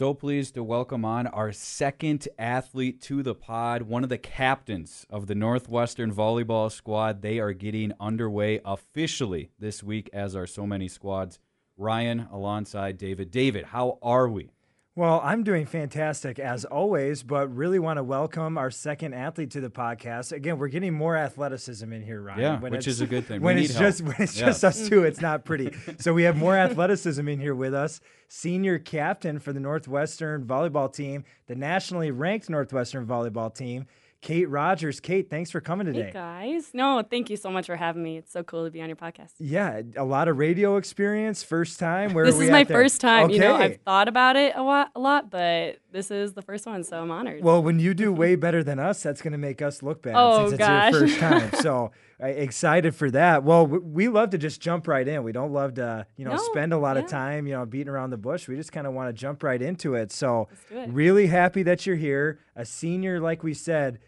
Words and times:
So 0.00 0.14
pleased 0.14 0.54
to 0.54 0.64
welcome 0.64 1.04
on 1.04 1.26
our 1.26 1.52
second 1.52 2.26
athlete 2.38 3.02
to 3.02 3.22
the 3.22 3.34
pod, 3.34 3.82
one 3.82 4.02
of 4.02 4.08
the 4.08 4.16
captains 4.16 5.06
of 5.10 5.26
the 5.26 5.34
Northwestern 5.34 6.10
volleyball 6.10 6.72
squad. 6.72 7.20
They 7.20 7.38
are 7.38 7.52
getting 7.52 7.92
underway 8.00 8.62
officially 8.64 9.50
this 9.58 9.82
week, 9.82 10.08
as 10.14 10.34
are 10.34 10.46
so 10.46 10.66
many 10.66 10.88
squads. 10.88 11.38
Ryan 11.76 12.28
alongside 12.32 12.96
David. 12.96 13.30
David, 13.30 13.66
how 13.66 13.98
are 14.00 14.26
we? 14.26 14.52
Well, 14.96 15.20
I'm 15.22 15.44
doing 15.44 15.66
fantastic 15.66 16.40
as 16.40 16.64
always, 16.64 17.22
but 17.22 17.54
really 17.54 17.78
want 17.78 17.98
to 17.98 18.02
welcome 18.02 18.58
our 18.58 18.72
second 18.72 19.14
athlete 19.14 19.52
to 19.52 19.60
the 19.60 19.70
podcast. 19.70 20.32
Again, 20.32 20.58
we're 20.58 20.66
getting 20.66 20.94
more 20.94 21.16
athleticism 21.16 21.92
in 21.92 22.02
here, 22.02 22.20
Ryan. 22.20 22.40
Yeah, 22.40 22.58
which 22.58 22.88
is 22.88 23.00
a 23.00 23.06
good 23.06 23.24
thing. 23.24 23.40
When 23.50 23.54
we 23.54 23.66
it's 23.66 23.78
just 23.78 24.02
when 24.02 24.16
it's 24.18 24.38
yeah. 24.38 24.46
just 24.46 24.64
us 24.64 24.88
two, 24.88 25.04
it's 25.04 25.20
not 25.20 25.44
pretty. 25.44 25.72
so 25.98 26.12
we 26.12 26.24
have 26.24 26.36
more 26.36 26.56
athleticism 26.56 27.26
in 27.28 27.38
here 27.38 27.54
with 27.54 27.72
us. 27.72 28.00
Senior 28.26 28.80
captain 28.80 29.38
for 29.38 29.52
the 29.52 29.60
Northwestern 29.60 30.44
volleyball 30.44 30.92
team, 30.92 31.24
the 31.46 31.54
nationally 31.54 32.10
ranked 32.10 32.50
Northwestern 32.50 33.06
volleyball 33.06 33.54
team. 33.54 33.86
Kate 34.20 34.48
Rogers. 34.50 35.00
Kate, 35.00 35.30
thanks 35.30 35.50
for 35.50 35.62
coming 35.62 35.86
today. 35.86 36.04
Hey 36.04 36.10
guys. 36.12 36.70
No, 36.74 37.02
thank 37.02 37.30
you 37.30 37.38
so 37.38 37.50
much 37.50 37.66
for 37.66 37.76
having 37.76 38.02
me. 38.02 38.18
It's 38.18 38.30
so 38.30 38.42
cool 38.42 38.64
to 38.64 38.70
be 38.70 38.82
on 38.82 38.88
your 38.88 38.96
podcast. 38.96 39.32
Yeah, 39.38 39.80
a 39.96 40.04
lot 40.04 40.28
of 40.28 40.36
radio 40.36 40.76
experience. 40.76 41.42
First 41.42 41.78
time. 41.78 42.12
Where 42.12 42.26
this 42.26 42.38
is 42.38 42.50
my 42.50 42.64
first 42.64 43.00
time. 43.00 43.24
Okay. 43.24 43.34
You 43.34 43.40
know, 43.40 43.54
I've 43.54 43.80
thought 43.80 44.08
about 44.08 44.36
it 44.36 44.54
a 44.56 44.62
lot, 44.62 44.90
a 44.94 45.00
lot, 45.00 45.30
but 45.30 45.78
this 45.90 46.10
is 46.10 46.34
the 46.34 46.42
first 46.42 46.66
one, 46.66 46.84
so 46.84 47.00
I'm 47.00 47.10
honored. 47.10 47.42
Well, 47.42 47.62
when 47.62 47.78
you 47.78 47.94
do 47.94 48.12
way 48.12 48.36
better 48.36 48.62
than 48.62 48.78
us, 48.78 49.02
that's 49.02 49.22
going 49.22 49.32
to 49.32 49.38
make 49.38 49.62
us 49.62 49.82
look 49.82 50.02
bad 50.02 50.14
oh, 50.16 50.48
since 50.48 50.58
gosh. 50.58 50.88
it's 50.88 50.92
your 50.92 51.08
first 51.08 51.20
time. 51.20 51.50
So 51.60 51.92
uh, 52.22 52.26
excited 52.26 52.94
for 52.94 53.10
that. 53.10 53.44
Well, 53.44 53.66
we 53.66 54.08
love 54.08 54.30
to 54.30 54.38
just 54.38 54.60
jump 54.60 54.86
right 54.86 55.06
in. 55.06 55.22
We 55.22 55.32
don't 55.32 55.52
love 55.52 55.74
to, 55.74 56.06
you 56.16 56.24
know, 56.24 56.32
no, 56.32 56.38
spend 56.38 56.72
a 56.72 56.78
lot 56.78 56.96
yeah. 56.96 57.02
of 57.02 57.10
time, 57.10 57.46
you 57.46 57.54
know, 57.54 57.66
beating 57.66 57.88
around 57.88 58.10
the 58.10 58.18
bush. 58.18 58.48
We 58.48 58.56
just 58.56 58.72
kind 58.72 58.86
of 58.86 58.92
want 58.92 59.08
to 59.08 59.12
jump 59.12 59.42
right 59.42 59.60
into 59.60 59.94
it. 59.94 60.12
So, 60.12 60.48
it. 60.70 60.90
really 60.90 61.26
happy 61.26 61.62
that 61.64 61.86
you're 61.86 61.96
here. 61.96 62.40
A 62.56 62.64
senior, 62.64 63.20
like 63.20 63.42
we 63.42 63.54
said 63.54 63.98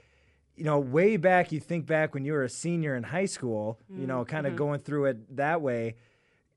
you 0.56 0.64
know, 0.64 0.78
way 0.78 1.16
back, 1.16 1.50
you 1.52 1.60
think 1.60 1.86
back 1.86 2.14
when 2.14 2.24
you 2.24 2.32
were 2.32 2.44
a 2.44 2.48
senior 2.48 2.94
in 2.94 3.02
high 3.02 3.24
school, 3.24 3.78
you 3.88 4.06
know, 4.06 4.24
kind 4.24 4.46
of 4.46 4.52
mm-hmm. 4.52 4.58
going 4.58 4.80
through 4.80 5.06
it 5.06 5.36
that 5.36 5.62
way. 5.62 5.96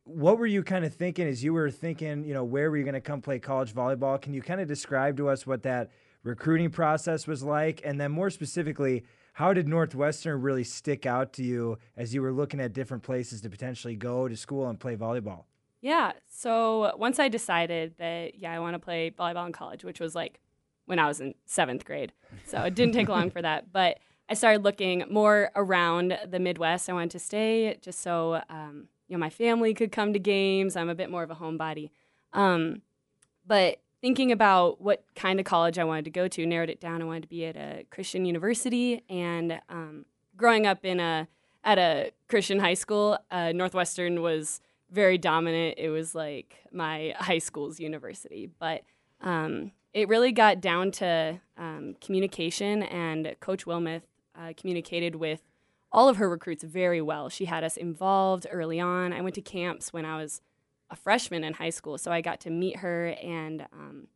What 0.04 0.38
were 0.38 0.46
you 0.46 0.64
kind 0.64 0.86
of 0.86 0.94
thinking 0.94 1.28
as 1.28 1.44
you 1.44 1.54
were 1.54 1.72
thinking, 1.72 2.24
you 2.26 2.34
know, 2.34 2.44
where 2.44 2.70
were 2.70 2.78
you 2.78 2.84
going 2.84 2.94
to 2.94 3.02
come 3.02 3.22
play 3.22 3.40
college 3.40 3.74
volleyball? 3.74 4.22
Can 4.22 4.34
you 4.34 4.42
kind 4.42 4.62
of 4.62 4.68
describe 4.68 5.18
to 5.18 5.30
us 5.30 5.48
what 5.48 5.64
that 5.64 5.90
recruiting 6.24 6.70
process 6.70 7.26
was 7.26 7.42
like? 7.42 7.82
And 7.84 8.00
then 8.00 8.12
more 8.12 8.30
specifically, 8.30 9.06
how 9.34 9.54
did 9.54 9.68
Northwestern 9.68 10.42
really 10.42 10.64
stick 10.64 11.06
out 11.06 11.34
to 11.34 11.44
you 11.44 11.78
as 11.98 12.14
you 12.14 12.22
were 12.22 12.32
looking 12.32 12.60
at 12.60 12.74
different 12.74 13.04
places 13.04 13.42
to 13.42 13.50
potentially 13.50 13.96
go 13.96 14.28
to 14.28 14.36
school 14.36 14.68
and 14.68 14.80
play 14.80 14.96
volleyball? 14.96 15.46
Yeah. 15.82 16.14
So 16.28 16.96
once 16.98 17.20
I 17.20 17.28
decided 17.28 17.96
that, 17.98 18.40
yeah, 18.40 18.54
I 18.54 18.60
want 18.60 18.76
to 18.76 18.80
play 18.80 19.12
volleyball 19.12 19.46
in 19.46 19.54
college, 19.54 19.84
which 19.84 20.00
was 20.00 20.16
like 20.16 20.40
when 20.86 21.00
I 21.00 21.08
was 21.08 21.20
in 21.20 21.34
seventh 21.46 21.86
grade. 21.86 22.12
So 22.46 22.62
it 22.64 22.76
didn't 22.76 22.94
take 22.94 23.10
long 23.10 23.30
for 23.30 23.42
that. 23.42 23.66
But 23.72 24.00
I 24.28 24.34
started 24.34 24.64
looking 24.64 25.04
more 25.10 25.52
around 25.56 26.18
the 26.28 26.40
Midwest. 26.40 26.90
I 26.90 26.94
wanted 26.94 27.12
to 27.12 27.20
stay 27.20 27.78
just 27.82 28.02
so 28.02 28.42
um, 28.50 28.88
you 29.08 29.16
know 29.16 29.20
my 29.20 29.30
family 29.30 29.74
could 29.74 29.92
come 29.92 30.14
to 30.14 30.20
games. 30.20 30.76
I'm 30.76 30.90
a 30.90 30.96
bit 30.96 31.10
more 31.10 31.24
of 31.24 31.30
a 31.30 31.36
homebody. 31.36 31.92
Um, 32.34 32.82
but 33.46 33.80
thinking 34.02 34.32
about 34.32 34.82
what 34.82 35.04
kind 35.16 35.40
of 35.40 35.46
college 35.46 35.78
I 35.78 35.84
wanted 35.84 36.06
to 36.06 36.12
go 36.12 36.28
to, 36.28 36.46
narrowed 36.46 36.70
it 36.70 36.80
down. 36.80 37.02
I 37.02 37.06
wanted 37.06 37.24
to 37.24 37.30
be 37.30 37.46
at 37.46 37.56
a 37.56 37.86
Christian 37.90 38.26
university, 38.26 39.04
and 39.10 39.60
um, 39.70 40.06
growing 40.36 40.66
up 40.66 40.86
in 40.86 41.00
a 41.00 41.28
at 41.64 41.78
a 41.78 42.12
Christian 42.28 42.60
high 42.60 42.76
school, 42.76 43.18
uh, 43.32 43.52
Northwestern 43.52 44.22
was 44.22 44.62
very 44.92 45.18
dominant. 45.18 45.76
It 45.78 45.90
was 45.90 46.16
like 46.16 46.56
my 46.72 47.16
high 47.18 47.40
school's 47.40 47.80
university, 47.80 48.50
but 48.60 48.84
um, 49.22 49.72
it 49.96 50.10
really 50.10 50.34
got 50.34 50.60
down 50.60 50.92
to 50.92 51.40
um, 51.58 51.96
communication, 52.02 52.84
and 52.84 53.34
Coach 53.40 53.66
Wilmoth 53.66 54.02
uh, 54.38 54.52
communicated 54.58 55.16
with 55.16 55.42
all 55.90 56.10
of 56.10 56.18
her 56.18 56.30
recruits 56.30 56.66
very 56.66 57.02
well. 57.02 57.30
She 57.30 57.46
had 57.46 57.64
us 57.64 57.78
involved 57.78 58.46
early 58.52 58.78
on. 58.78 59.14
I 59.14 59.22
went 59.22 59.36
to 59.36 59.42
camps 59.42 59.94
when 59.94 60.04
I 60.04 60.18
was 60.18 60.42
a 60.90 60.98
freshman 60.98 61.46
in 61.46 61.54
high 61.54 61.70
school, 61.70 61.98
so 61.98 62.12
I 62.12 62.20
got 62.20 62.42
to 62.42 62.50
meet 62.50 62.80
her 62.80 63.16
and 63.24 63.66
um, 63.72 64.08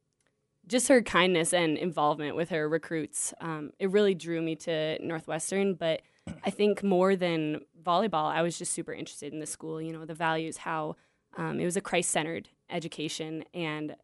just 0.67 0.89
her 0.89 1.01
kindness 1.01 1.53
and 1.53 1.77
involvement 1.77 2.35
with 2.35 2.49
her 2.49 2.67
recruits. 2.67 3.33
Um, 3.39 3.71
it 3.79 3.89
really 3.89 4.13
drew 4.13 4.41
me 4.41 4.57
to 4.57 5.01
Northwestern, 5.01 5.75
but 5.75 6.01
I 6.43 6.49
think 6.49 6.83
more 6.83 7.15
than 7.15 7.61
volleyball, 7.81 8.25
I 8.25 8.41
was 8.41 8.57
just 8.57 8.73
super 8.73 8.91
interested 8.91 9.31
in 9.31 9.39
the 9.39 9.45
school. 9.45 9.81
You 9.81 9.93
know, 9.93 10.03
the 10.03 10.13
values, 10.13 10.57
how 10.57 10.97
um, 11.37 11.57
it 11.57 11.63
was 11.63 11.77
a 11.77 11.81
Christ 11.81 12.11
centered 12.11 12.49
education, 12.69 13.45
and 13.53 13.95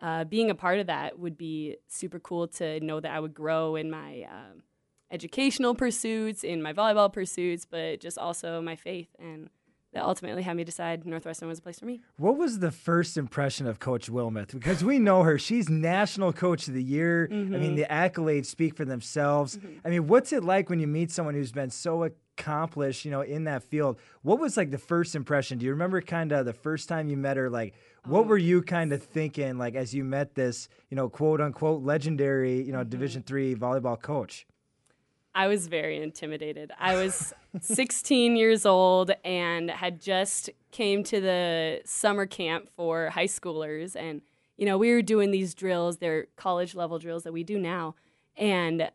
uh, 0.00 0.24
being 0.24 0.50
a 0.50 0.54
part 0.54 0.78
of 0.78 0.86
that 0.86 1.18
would 1.18 1.36
be 1.36 1.76
super 1.88 2.18
cool 2.18 2.48
to 2.48 2.80
know 2.80 3.00
that 3.00 3.10
I 3.10 3.20
would 3.20 3.34
grow 3.34 3.76
in 3.76 3.90
my 3.90 4.26
um, 4.30 4.62
educational 5.10 5.74
pursuits, 5.74 6.44
in 6.44 6.62
my 6.62 6.72
volleyball 6.72 7.12
pursuits, 7.12 7.64
but 7.64 8.00
just 8.00 8.18
also 8.18 8.60
my 8.62 8.76
faith. 8.76 9.08
And 9.18 9.50
that 9.92 10.04
ultimately 10.04 10.42
had 10.42 10.56
me 10.56 10.62
decide 10.62 11.04
Northwestern 11.04 11.48
was 11.48 11.58
a 11.58 11.62
place 11.62 11.80
for 11.80 11.86
me. 11.86 12.00
What 12.16 12.36
was 12.36 12.60
the 12.60 12.70
first 12.70 13.16
impression 13.16 13.66
of 13.66 13.80
Coach 13.80 14.08
Wilmoth? 14.08 14.52
Because 14.52 14.84
we 14.84 15.00
know 15.00 15.24
her; 15.24 15.36
she's 15.36 15.68
National 15.68 16.32
Coach 16.32 16.68
of 16.68 16.74
the 16.74 16.82
Year. 16.82 17.28
Mm-hmm. 17.30 17.54
I 17.54 17.58
mean, 17.58 17.76
mm-hmm. 17.76 17.76
the 17.76 17.86
accolades 17.86 18.46
speak 18.46 18.76
for 18.76 18.84
themselves. 18.84 19.56
Mm-hmm. 19.56 19.78
I 19.84 19.90
mean, 19.90 20.06
what's 20.06 20.32
it 20.32 20.44
like 20.44 20.70
when 20.70 20.78
you 20.78 20.86
meet 20.86 21.10
someone 21.10 21.34
who's 21.34 21.50
been 21.50 21.70
so 21.70 22.04
accomplished, 22.04 23.04
you 23.04 23.10
know, 23.10 23.22
in 23.22 23.44
that 23.44 23.64
field? 23.64 23.98
What 24.22 24.38
was 24.38 24.56
like 24.56 24.70
the 24.70 24.78
first 24.78 25.16
impression? 25.16 25.58
Do 25.58 25.66
you 25.66 25.72
remember 25.72 26.00
kind 26.00 26.30
of 26.30 26.46
the 26.46 26.52
first 26.52 26.88
time 26.88 27.08
you 27.08 27.16
met 27.16 27.36
her? 27.36 27.50
Like, 27.50 27.74
what 28.06 28.26
were 28.26 28.38
you 28.38 28.62
kind 28.62 28.92
of 28.92 29.02
thinking, 29.02 29.58
like 29.58 29.74
as 29.74 29.94
you 29.94 30.04
met 30.04 30.34
this, 30.34 30.68
you 30.88 30.96
know, 30.96 31.08
quote 31.08 31.40
unquote 31.40 31.82
legendary, 31.82 32.62
you 32.62 32.72
know, 32.72 32.80
mm-hmm. 32.80 32.90
Division 32.90 33.22
three 33.22 33.54
volleyball 33.54 34.00
coach? 34.00 34.46
I 35.34 35.46
was 35.46 35.68
very 35.68 36.02
intimidated. 36.02 36.72
I 36.78 36.96
was 36.96 37.32
16 37.60 38.36
years 38.36 38.66
old 38.66 39.12
and 39.24 39.70
had 39.70 40.00
just 40.00 40.50
came 40.72 41.04
to 41.04 41.20
the 41.20 41.82
summer 41.84 42.26
camp 42.26 42.68
for 42.74 43.10
high 43.10 43.26
schoolers 43.26 43.94
and 43.94 44.22
you 44.56 44.66
know, 44.66 44.76
we 44.76 44.92
were 44.92 45.00
doing 45.00 45.30
these 45.30 45.54
drills, 45.54 45.96
they're 45.96 46.26
college 46.36 46.74
level 46.74 46.98
drills 46.98 47.22
that 47.22 47.32
we 47.32 47.42
do 47.42 47.58
now, 47.58 47.94
and 48.36 48.90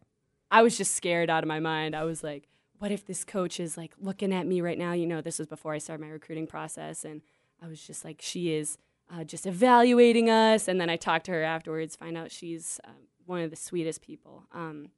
I 0.52 0.62
was 0.62 0.78
just 0.78 0.94
scared 0.96 1.28
out 1.28 1.44
of 1.44 1.48
my 1.48 1.60
mind. 1.60 1.96
I 1.96 2.04
was 2.04 2.24
like, 2.24 2.48
what 2.80 2.92
if 2.92 3.06
this 3.06 3.24
coach 3.24 3.60
is 3.60 3.76
like 3.78 3.94
looking 4.00 4.32
at 4.32 4.46
me 4.46 4.62
right 4.62 4.78
now? 4.78 4.94
You 4.94 5.08
know, 5.08 5.22
this 5.22 5.40
was 5.40 5.48
before 5.48 5.74
I 5.74 5.80
started 5.80 6.06
my 6.06 6.12
recruiting 6.12 6.46
process 6.46 7.04
and 7.04 7.22
I 7.62 7.68
was 7.68 7.82
just 7.82 8.06
like, 8.06 8.22
she 8.22 8.54
is 8.54 8.78
uh, 9.14 9.24
just 9.24 9.46
evaluating 9.46 10.30
us. 10.30 10.68
And 10.68 10.80
then 10.80 10.90
I 10.90 10.96
talked 10.96 11.26
to 11.26 11.32
her 11.32 11.44
afterwards, 11.44 11.96
find 11.96 12.18
out 12.18 12.32
she's 12.32 12.80
uh, 12.84 12.92
one 13.26 13.42
of 13.42 13.50
the 13.50 13.56
sweetest 13.56 14.02
people. 14.02 14.44
Um, 14.52 14.90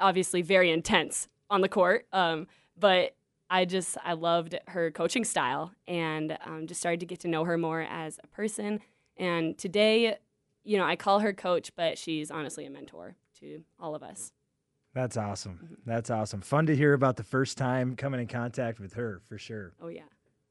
obviously, 0.00 0.42
very 0.42 0.70
intense 0.70 1.28
on 1.50 1.60
the 1.60 1.68
court, 1.68 2.06
um, 2.12 2.46
but 2.78 3.14
I 3.50 3.64
just 3.64 3.96
I 4.04 4.14
loved 4.14 4.56
her 4.68 4.90
coaching 4.90 5.24
style 5.24 5.72
and 5.86 6.36
um, 6.44 6.66
just 6.66 6.80
started 6.80 7.00
to 7.00 7.06
get 7.06 7.20
to 7.20 7.28
know 7.28 7.44
her 7.44 7.58
more 7.58 7.82
as 7.82 8.18
a 8.22 8.26
person. 8.28 8.80
And 9.16 9.56
today, 9.56 10.16
you 10.64 10.78
know, 10.78 10.84
I 10.84 10.96
call 10.96 11.20
her 11.20 11.32
coach, 11.32 11.70
but 11.76 11.98
she's 11.98 12.30
honestly 12.30 12.64
a 12.66 12.70
mentor 12.70 13.16
to 13.40 13.62
all 13.78 13.94
of 13.94 14.02
us. 14.02 14.32
That's 14.94 15.16
awesome. 15.16 15.60
Mm-hmm. 15.64 15.74
That's 15.86 16.10
awesome. 16.10 16.40
Fun 16.40 16.66
to 16.66 16.76
hear 16.76 16.94
about 16.94 17.16
the 17.16 17.24
first 17.24 17.58
time 17.58 17.96
coming 17.96 18.20
in 18.20 18.28
contact 18.28 18.80
with 18.80 18.94
her 18.94 19.20
for 19.24 19.38
sure. 19.38 19.74
Oh 19.80 19.88
yeah. 19.88 20.02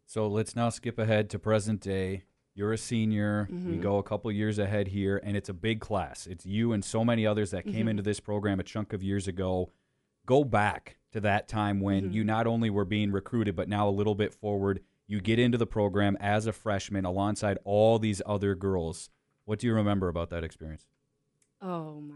So 0.06 0.28
let's 0.28 0.56
now 0.56 0.70
skip 0.70 1.00
ahead 1.00 1.30
to 1.32 1.40
present 1.40 1.82
day. 1.82 2.24
You're 2.56 2.74
a 2.74 2.78
senior. 2.78 3.48
Mm-hmm. 3.52 3.72
We 3.72 3.78
go 3.78 3.98
a 3.98 4.04
couple 4.04 4.32
years 4.32 4.60
ahead 4.60 4.88
here, 4.88 5.20
and 5.24 5.36
it's 5.36 5.50
a 5.50 5.54
big 5.54 5.80
class. 5.80 6.28
It's 6.28 6.46
you 6.46 6.74
and 6.74 6.86
so 6.86 7.04
many 7.04 7.26
others 7.26 7.52
that 7.52 7.66
came 7.66 7.74
mm-hmm. 7.74 7.90
into 7.90 8.04
this 8.04 8.20
program 8.20 8.60
a 8.60 8.64
chunk 8.64 8.94
of 8.94 9.02
years 9.02 9.28
ago. 9.28 9.72
Go 10.26 10.44
back 10.44 10.98
to 11.14 11.20
that 11.22 11.48
time 11.48 11.80
when 11.80 12.04
mm-hmm. 12.06 12.14
you 12.14 12.24
not 12.24 12.46
only 12.46 12.70
were 12.70 12.86
being 12.86 13.12
recruited, 13.12 13.56
but 13.56 13.68
now 13.68 13.90
a 13.90 13.92
little 13.92 14.14
bit 14.14 14.34
forward. 14.34 14.82
You 15.08 15.20
get 15.20 15.40
into 15.40 15.58
the 15.58 15.66
program 15.66 16.16
as 16.20 16.46
a 16.46 16.54
freshman 16.54 17.06
alongside 17.06 17.58
all 17.64 17.98
these 17.98 18.22
other 18.26 18.54
girls. 18.54 19.10
What 19.46 19.60
do 19.60 19.68
you 19.68 19.74
remember 19.74 20.08
about 20.08 20.30
that 20.30 20.44
experience? 20.44 20.86
Oh, 21.62 22.02
my. 22.02 22.14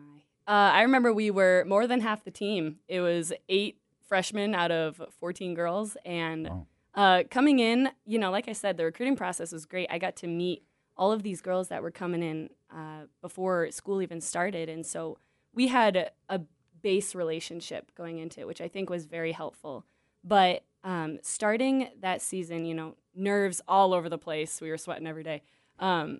Uh, 0.47 0.71
I 0.71 0.81
remember 0.83 1.13
we 1.13 1.31
were 1.31 1.65
more 1.67 1.87
than 1.87 1.99
half 2.01 2.23
the 2.23 2.31
team. 2.31 2.77
It 2.87 3.01
was 3.01 3.33
eight 3.49 3.79
freshmen 4.07 4.53
out 4.53 4.71
of 4.71 5.01
14 5.19 5.55
girls. 5.55 5.97
And. 6.05 6.47
Oh 6.47 6.67
uh, 6.97 7.23
coming 7.29 7.59
in, 7.59 7.89
you 8.05 8.19
know, 8.19 8.31
like 8.31 8.49
I 8.49 8.53
said, 8.53 8.75
the 8.75 8.83
recruiting 8.83 9.15
process 9.15 9.51
was 9.51 9.65
great. 9.65 9.87
I 9.89 9.99
got 9.99 10.15
to 10.17 10.27
meet 10.27 10.63
all 10.97 11.11
of 11.11 11.23
these 11.23 11.41
girls 11.41 11.67
that 11.69 11.83
were 11.83 11.91
coming 11.91 12.23
in 12.23 12.49
uh, 12.75 13.03
before 13.21 13.69
school 13.71 14.01
even 14.01 14.19
started, 14.19 14.67
and 14.67 14.85
so 14.85 15.17
we 15.53 15.67
had 15.67 16.11
a 16.27 16.41
base 16.81 17.15
relationship 17.15 17.91
going 17.95 18.17
into 18.17 18.41
it, 18.41 18.47
which 18.47 18.61
I 18.61 18.67
think 18.67 18.89
was 18.89 19.05
very 19.05 19.31
helpful. 19.31 19.85
But 20.23 20.63
um, 20.83 21.19
starting 21.21 21.89
that 22.01 22.21
season, 22.21 22.65
you 22.65 22.73
know, 22.73 22.95
nerves 23.15 23.61
all 23.67 23.93
over 23.93 24.09
the 24.09 24.17
place. 24.17 24.61
We 24.61 24.69
were 24.69 24.77
sweating 24.77 25.07
every 25.07 25.23
day. 25.23 25.41
Um, 25.79 26.19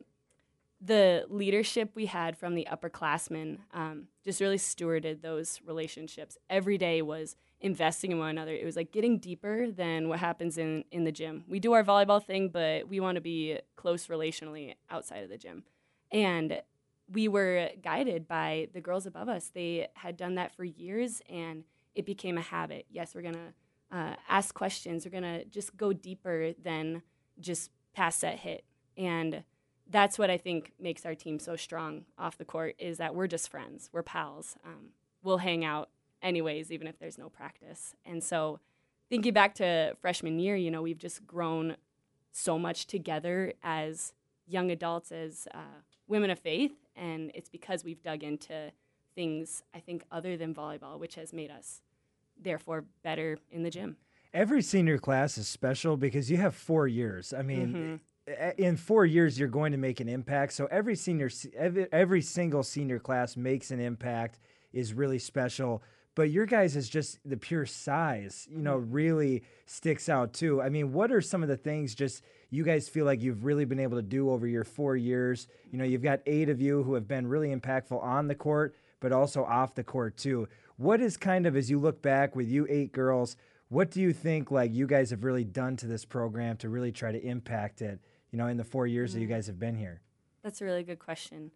the 0.80 1.26
leadership 1.30 1.92
we 1.96 2.06
had 2.06 2.38
from 2.38 2.54
the 2.54 2.68
upperclassmen 2.72 3.60
um, 3.74 4.08
just 4.24 4.42
really 4.42 4.58
stewarded 4.58 5.22
those 5.22 5.60
relationships. 5.66 6.38
Every 6.50 6.78
day 6.78 7.02
was 7.02 7.36
investing 7.60 8.12
in 8.12 8.20
one 8.20 8.30
another. 8.30 8.54
It 8.54 8.66
was 8.66 8.76
like 8.76 8.92
getting 8.92 9.18
deeper 9.18 9.72
than 9.72 10.10
what 10.10 10.20
happens 10.20 10.58
in 10.58 10.84
in 10.92 11.04
the 11.04 11.12
gym. 11.12 11.44
We 11.48 11.60
do 11.60 11.74
our 11.74 11.84
volleyball 11.84 12.24
thing, 12.24 12.50
but 12.50 12.88
we 12.88 13.00
want 13.00 13.16
to 13.16 13.22
be 13.22 13.60
close 13.76 14.08
relationally 14.08 14.76
outside 14.90 15.24
of 15.24 15.30
the 15.30 15.38
gym. 15.38 15.64
And 16.12 16.62
we 17.12 17.28
were 17.28 17.70
guided 17.82 18.28
by 18.28 18.68
the 18.74 18.82
girls 18.82 19.06
above 19.06 19.30
us. 19.30 19.50
They 19.54 19.88
had 19.96 20.18
done 20.18 20.36
that 20.36 20.56
for 20.56 20.64
years, 20.64 21.22
and 21.30 21.64
it 21.96 22.06
became 22.06 22.38
a 22.38 22.42
habit. 22.42 22.86
Yes, 22.90 23.16
we're 23.16 23.22
gonna 23.22 23.54
uh, 23.92 24.16
ask 24.30 24.54
questions. 24.54 25.06
We're 25.06 25.12
gonna 25.12 25.46
just 25.46 25.76
go 25.78 25.94
deeper 25.94 26.54
than 26.62 27.02
just 27.40 27.72
pass 27.94 28.18
set 28.18 28.40
hit, 28.40 28.66
and 28.98 29.44
that's 29.90 30.20
what 30.20 30.30
I 30.30 30.38
think 30.38 30.74
makes 30.80 31.06
our 31.06 31.16
team 31.16 31.40
so 31.40 31.56
strong 31.56 32.06
off 32.20 32.38
the 32.38 32.46
court. 32.46 32.76
Is 32.78 32.98
that 32.98 33.16
we're 33.16 33.28
just 33.28 33.50
friends. 33.50 33.90
We're 33.94 34.04
pals. 34.04 34.58
Um, 34.66 34.90
we'll 35.24 35.40
hang 35.40 35.64
out 35.64 35.90
anyways, 36.22 36.72
even 36.72 36.88
if 36.88 37.00
there's 37.00 37.18
no 37.18 37.30
practice. 37.30 37.94
And 38.06 38.24
so, 38.24 38.60
thinking 39.10 39.34
back 39.34 39.56
to 39.56 39.96
freshman 40.02 40.40
year, 40.40 40.56
you 40.56 40.72
know, 40.72 40.82
we've 40.82 40.98
just 40.98 41.26
grown 41.26 41.78
so 42.32 42.60
much 42.60 42.88
together 42.88 43.54
as 43.64 44.14
young 44.48 44.72
adults, 44.72 45.12
as 45.12 45.48
uh, 45.54 45.82
women 46.08 46.30
of 46.30 46.40
faith, 46.40 46.74
and 46.96 47.32
it's 47.34 47.50
because 47.50 47.84
we've 47.84 48.02
dug 48.02 48.24
into 48.24 48.72
things 49.16 49.64
I 49.74 49.80
think 49.80 50.04
other 50.12 50.38
than 50.38 50.54
volleyball, 50.54 51.00
which 51.00 51.16
has 51.16 51.34
made 51.34 51.52
us 51.52 51.82
therefore 52.42 52.86
better 53.04 53.38
in 53.52 53.64
the 53.64 53.70
gym. 53.70 53.98
Every 54.34 54.62
senior 54.62 54.98
class 54.98 55.38
is 55.38 55.48
special 55.48 55.98
because 55.98 56.30
you 56.30 56.38
have 56.38 56.54
four 56.54 56.88
years. 56.88 57.34
I 57.34 57.42
mean, 57.42 58.02
mm-hmm. 58.28 58.62
in 58.62 58.78
four 58.78 59.06
years, 59.06 59.40
you're 59.40 59.48
going 59.48 59.72
to 59.72 59.78
make 59.78 60.00
an 60.00 60.10
impact. 60.10 60.54
So 60.54 60.68
every 60.70 60.96
senior, 60.96 61.30
every, 61.56 61.88
every 61.92 62.22
single 62.22 62.62
senior 62.62 63.00
class 63.00 63.36
makes 63.36 63.72
an 63.72 63.80
impact, 63.80 64.40
is 64.74 64.94
really 64.94 65.18
special 65.18 65.82
but 66.18 66.32
your 66.32 66.48
guys 66.48 66.76
is 66.76 66.90
just 66.90 67.20
the 67.24 67.38
pure 67.38 67.68
size, 67.68 68.48
you 68.52 68.64
know, 68.64 68.80
mm-hmm. 68.80 68.92
really 68.92 69.44
sticks 69.68 70.10
out 70.10 70.34
too. 70.34 70.60
I 70.60 70.70
mean, 70.70 70.92
what 70.92 71.12
are 71.12 71.22
some 71.22 71.44
of 71.44 71.48
the 71.48 71.56
things 71.56 71.94
just 71.94 72.24
you 72.50 72.64
guys 72.64 72.90
feel 72.90 73.06
like 73.06 73.22
you've 73.22 73.46
really 73.46 73.66
been 73.66 73.80
able 73.80 73.98
to 73.98 74.02
do 74.02 74.32
over 74.32 74.48
your 74.48 74.64
four 74.64 74.98
years? 74.98 75.48
You 75.72 75.78
know, 75.78 75.86
you've 75.86 76.02
got 76.02 76.22
eight 76.26 76.50
of 76.50 76.60
you 76.60 76.82
who 76.82 76.96
have 76.96 77.08
been 77.08 77.28
really 77.28 77.56
impactful 77.56 78.04
on 78.04 78.28
the 78.28 78.34
court, 78.34 78.76
but 79.00 79.12
also 79.12 79.46
off 79.46 79.76
the 79.76 79.84
court 79.84 80.18
too. 80.18 80.48
What 80.78 81.02
is 81.02 81.18
kind 81.18 81.46
of, 81.46 81.56
as 81.56 81.70
you 81.70 81.80
look 81.80 82.02
back 82.02 82.36
with 82.36 82.48
you 82.48 82.66
eight 82.68 82.94
girls, 82.94 83.38
what 83.70 83.92
do 83.92 84.02
you 84.02 84.12
think 84.12 84.50
like 84.50 84.74
you 84.74 84.88
guys 84.88 85.12
have 85.12 85.24
really 85.24 85.44
done 85.44 85.78
to 85.78 85.86
this 85.86 86.04
program 86.04 86.58
to 86.58 86.70
really 86.70 86.92
try 86.92 87.12
to 87.12 87.24
impact 87.24 87.84
it, 87.84 88.00
you 88.32 88.40
know, 88.40 88.48
in 88.48 88.58
the 88.58 88.64
four 88.64 88.88
years 88.88 89.12
mm-hmm. 89.12 89.20
that 89.20 89.22
you 89.22 89.28
mm. 89.28 89.36
guys 89.36 89.46
have 89.46 89.60
been 89.60 89.76
here? 89.76 90.02
That's 90.42 90.62
a 90.62 90.66
really 90.66 90.82
good 90.82 90.98
question. 90.98 91.52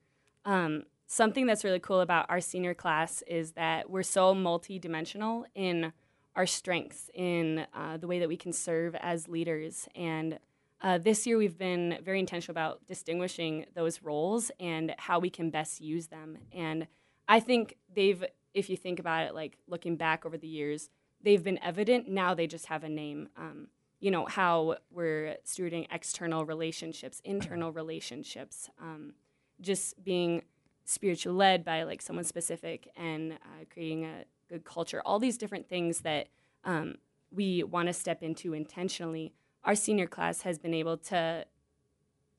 Um, 0.45 0.83
something 1.11 1.45
that's 1.45 1.65
really 1.65 1.79
cool 1.79 1.99
about 1.99 2.25
our 2.29 2.39
senior 2.39 2.73
class 2.73 3.21
is 3.27 3.51
that 3.51 3.89
we're 3.89 4.01
so 4.01 4.33
multidimensional 4.33 5.43
in 5.53 5.91
our 6.37 6.45
strengths, 6.45 7.09
in 7.13 7.65
uh, 7.73 7.97
the 7.97 8.07
way 8.07 8.19
that 8.19 8.29
we 8.29 8.37
can 8.37 8.53
serve 8.53 8.95
as 8.95 9.27
leaders. 9.27 9.89
And 9.93 10.39
uh, 10.81 10.99
this 10.99 11.27
year, 11.27 11.37
we've 11.37 11.57
been 11.57 11.97
very 12.01 12.21
intentional 12.21 12.53
about 12.53 12.87
distinguishing 12.87 13.65
those 13.75 14.01
roles 14.01 14.51
and 14.57 14.95
how 14.97 15.19
we 15.19 15.29
can 15.29 15.49
best 15.49 15.81
use 15.81 16.07
them. 16.07 16.37
And 16.53 16.87
I 17.27 17.41
think 17.41 17.75
they've, 17.93 18.23
if 18.53 18.69
you 18.69 18.77
think 18.77 18.97
about 18.97 19.25
it, 19.25 19.35
like 19.35 19.57
looking 19.67 19.97
back 19.97 20.25
over 20.25 20.37
the 20.37 20.47
years, 20.47 20.89
they've 21.21 21.43
been 21.43 21.59
evident. 21.61 22.07
Now 22.07 22.33
they 22.33 22.47
just 22.47 22.67
have 22.67 22.85
a 22.85 22.89
name. 22.89 23.27
Um, 23.35 23.67
you 23.99 24.11
know, 24.11 24.27
how 24.27 24.77
we're 24.89 25.35
stewarding 25.45 25.87
external 25.91 26.45
relationships, 26.45 27.21
internal 27.25 27.73
relationships, 27.73 28.69
um, 28.81 29.13
just 29.59 30.01
being 30.05 30.43
spiritual 30.85 31.33
led 31.33 31.63
by 31.63 31.83
like 31.83 32.01
someone 32.01 32.25
specific 32.25 32.91
and 32.95 33.33
uh, 33.33 33.65
creating 33.71 34.05
a 34.05 34.25
good 34.49 34.63
culture. 34.63 35.01
All 35.05 35.19
these 35.19 35.37
different 35.37 35.69
things 35.69 36.01
that 36.01 36.27
um, 36.63 36.95
we 37.31 37.63
want 37.63 37.87
to 37.87 37.93
step 37.93 38.21
into 38.23 38.53
intentionally 38.53 39.33
our 39.63 39.75
senior 39.75 40.07
class 40.07 40.41
has 40.41 40.57
been 40.57 40.73
able 40.73 40.97
to 40.97 41.45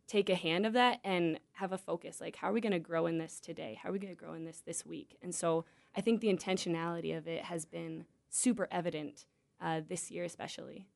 take 0.09 0.29
a 0.29 0.35
hand 0.35 0.67
of 0.67 0.73
that 0.73 0.99
and 1.05 1.39
have 1.53 1.73
a 1.73 1.79
focus. 1.79 2.21
Like 2.21 2.37
how 2.37 2.51
are 2.51 2.53
we 2.53 2.61
going 2.61 2.73
to 2.73 2.81
grow 2.81 3.07
in 3.07 3.19
this 3.19 3.39
today? 3.39 3.79
How 3.81 3.91
are 3.91 3.93
we 3.93 3.99
going 3.99 4.15
to 4.15 4.21
grow 4.21 4.35
in 4.35 4.45
this 4.45 4.61
this 4.67 4.85
week? 4.85 5.17
And 5.23 5.35
so 5.35 5.65
i 5.97 6.01
think 6.01 6.21
the 6.21 6.33
intentionality 6.33 7.17
of 7.17 7.27
it 7.27 7.45
has 7.45 7.65
been 7.65 8.05
super 8.31 8.69
evident 8.71 9.27
uh, 9.61 9.81
this 9.89 10.11
year 10.11 10.25
especially 10.25 10.87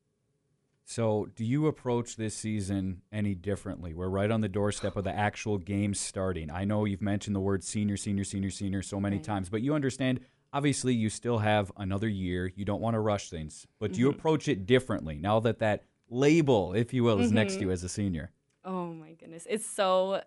so, 0.89 1.27
do 1.35 1.43
you 1.43 1.67
approach 1.67 2.15
this 2.15 2.33
season 2.33 3.01
any 3.11 3.35
differently? 3.35 3.93
We're 3.93 4.07
right 4.07 4.31
on 4.31 4.39
the 4.39 4.47
doorstep 4.47 4.95
of 4.95 5.03
the 5.03 5.13
actual 5.13 5.57
games 5.57 5.99
starting. 5.99 6.49
I 6.49 6.63
know 6.63 6.85
you've 6.85 7.01
mentioned 7.01 7.35
the 7.35 7.41
word 7.41 7.61
senior, 7.65 7.97
senior, 7.97 8.23
senior, 8.23 8.49
senior 8.49 8.81
so 8.81 8.97
many 8.97 9.17
right. 9.17 9.25
times, 9.25 9.49
but 9.49 9.61
you 9.61 9.73
understand 9.73 10.21
obviously 10.53 10.93
you 10.93 11.09
still 11.09 11.39
have 11.39 11.73
another 11.75 12.07
year. 12.07 12.53
You 12.55 12.63
don't 12.63 12.79
want 12.79 12.93
to 12.93 13.01
rush 13.01 13.29
things, 13.29 13.67
but 13.79 13.91
mm-hmm. 13.91 13.99
you 13.99 14.09
approach 14.09 14.47
it 14.47 14.65
differently 14.65 15.17
now 15.17 15.41
that 15.41 15.59
that 15.59 15.83
label, 16.09 16.71
if 16.71 16.93
you 16.93 17.03
will, 17.03 17.19
is 17.19 17.27
mm-hmm. 17.27 17.35
next 17.35 17.55
to 17.55 17.59
you 17.59 17.71
as 17.71 17.83
a 17.83 17.89
senior. 17.89 18.31
Oh 18.63 18.93
my 18.93 19.11
goodness. 19.11 19.45
It's 19.49 19.65
so 19.65 20.21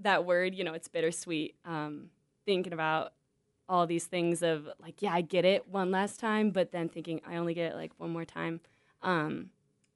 that 0.00 0.26
word, 0.26 0.54
you 0.54 0.64
know, 0.64 0.74
it's 0.74 0.88
bittersweet. 0.88 1.54
Um, 1.64 2.10
thinking 2.44 2.74
about 2.74 3.14
all 3.66 3.86
these 3.86 4.04
things 4.04 4.42
of 4.42 4.68
like, 4.78 5.00
yeah, 5.00 5.14
I 5.14 5.22
get 5.22 5.46
it 5.46 5.66
one 5.66 5.90
last 5.90 6.20
time, 6.20 6.50
but 6.50 6.70
then 6.70 6.90
thinking 6.90 7.22
I 7.26 7.36
only 7.36 7.54
get 7.54 7.72
it 7.72 7.76
like 7.76 7.92
one 7.96 8.10
more 8.10 8.26
time. 8.26 8.60
Um, 9.04 9.50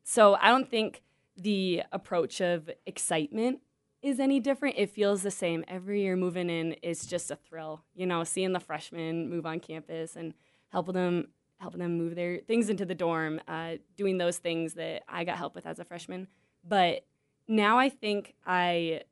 so 0.05 0.37
I 0.41 0.49
don't 0.49 0.71
think 0.71 1.03
the 1.37 1.83
approach 1.93 2.41
of 2.41 2.71
excitement 2.87 3.61
is 4.03 4.21
any 4.21 4.39
different. 4.39 4.77
It 4.79 4.91
feels 4.91 5.23
the 5.23 5.31
same. 5.31 5.65
Every 5.67 6.03
year 6.03 6.15
moving 6.15 6.51
in 6.51 6.75
is 6.75 7.07
just 7.07 7.31
a 7.31 7.37
thrill. 7.37 7.83
You 7.95 8.07
know, 8.07 8.23
seeing 8.25 8.53
the 8.53 8.61
freshmen 8.61 9.29
move 9.29 9.47
on 9.47 9.61
campus 9.61 10.15
and 10.15 10.35
helping 10.71 10.95
them 10.95 11.29
helping 11.61 11.81
them 11.81 11.99
move 11.99 12.15
their 12.15 12.39
things 12.39 12.71
into 12.71 12.85
the 12.85 12.95
dorm, 12.95 13.41
uh, 13.49 13.73
doing 13.97 14.17
those 14.17 14.39
things 14.39 14.75
that 14.75 15.03
I 15.09 15.25
got 15.25 15.37
help 15.37 15.57
with 15.57 15.67
as 15.67 15.81
a 15.81 15.85
freshman. 15.85 16.29
But 16.63 17.05
now 17.49 17.79
I 17.79 17.89
think 17.89 18.35
I 18.47 19.03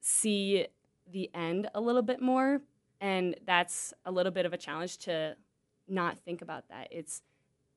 see 0.00 0.66
the 1.10 1.30
end 1.34 1.68
a 1.74 1.80
little 1.80 2.02
bit 2.02 2.22
more, 2.22 2.60
and 3.00 3.34
that's 3.44 3.92
a 4.04 4.12
little 4.12 4.30
bit 4.30 4.46
of 4.46 4.52
a 4.52 4.56
challenge 4.56 4.98
to 4.98 5.36
not 5.88 6.18
think 6.20 6.42
about 6.42 6.68
that. 6.68 6.88
It's 6.92 7.22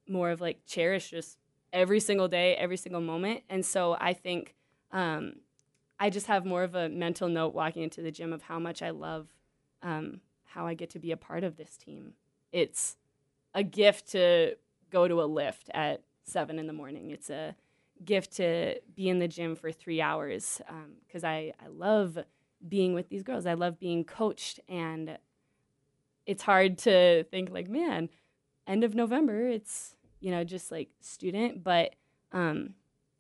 more 0.08 0.32
of 0.32 0.42
like 0.42 0.66
cherish 0.66 1.12
just 1.12 1.38
every 1.74 2.00
single 2.00 2.28
day, 2.28 2.56
every 2.56 2.78
single 2.78 3.02
moment. 3.02 3.42
And 3.50 3.66
so 3.66 3.96
I 4.00 4.14
think 4.14 4.56
um, 4.92 5.36
I 6.00 6.10
just 6.10 6.28
have 6.28 6.46
more 6.46 6.64
of 6.64 6.76
a 6.76 6.90
mental 6.90 7.30
note 7.30 7.54
walking 7.54 7.84
into 7.84 8.02
the 8.02 8.12
gym 8.12 8.34
of 8.34 8.42
how 8.44 8.60
much 8.60 8.82
I 8.82 8.90
love 8.90 9.28
um, 9.82 10.22
how 10.46 10.68
I 10.68 10.74
get 10.74 10.90
to 10.92 11.00
be 11.00 11.12
a 11.12 11.18
part 11.18 11.44
of 11.44 11.58
this 11.58 11.78
team. 11.78 12.14
It's 12.52 12.98
a 13.54 13.64
gift 13.64 14.12
to 14.12 14.56
go 14.92 15.08
to 15.08 15.22
a 15.22 15.26
lift 15.26 15.70
at 15.74 16.04
seven 16.24 16.60
in 16.60 16.68
the 16.68 16.74
morning. 16.74 17.12
It's 17.12 17.30
a 17.30 17.56
gift 18.04 18.34
to 18.38 18.80
be 18.96 19.10
in 19.10 19.20
the 19.20 19.28
gym 19.28 19.56
for 19.56 19.72
three 19.72 20.02
hours 20.02 20.62
because 21.08 21.24
um, 21.24 21.30
I, 21.30 21.54
I 21.64 21.68
love 21.68 22.18
being 22.68 22.94
with 22.94 23.10
these 23.10 23.24
girls. 23.24 23.46
I 23.46 23.54
love 23.54 23.80
being 23.80 24.04
coached. 24.04 24.60
And 24.68 25.18
it's 26.26 26.44
hard 26.44 26.78
to 26.80 27.24
think, 27.26 27.50
like, 27.50 27.70
man, 27.70 28.10
end 28.72 28.84
of 28.84 28.96
November, 28.96 29.48
it's 29.48 29.96
you 30.22 30.32
know, 30.32 30.44
just 30.44 30.72
like 30.72 30.90
student, 31.02 31.64
but 31.64 31.96
um, 32.32 32.76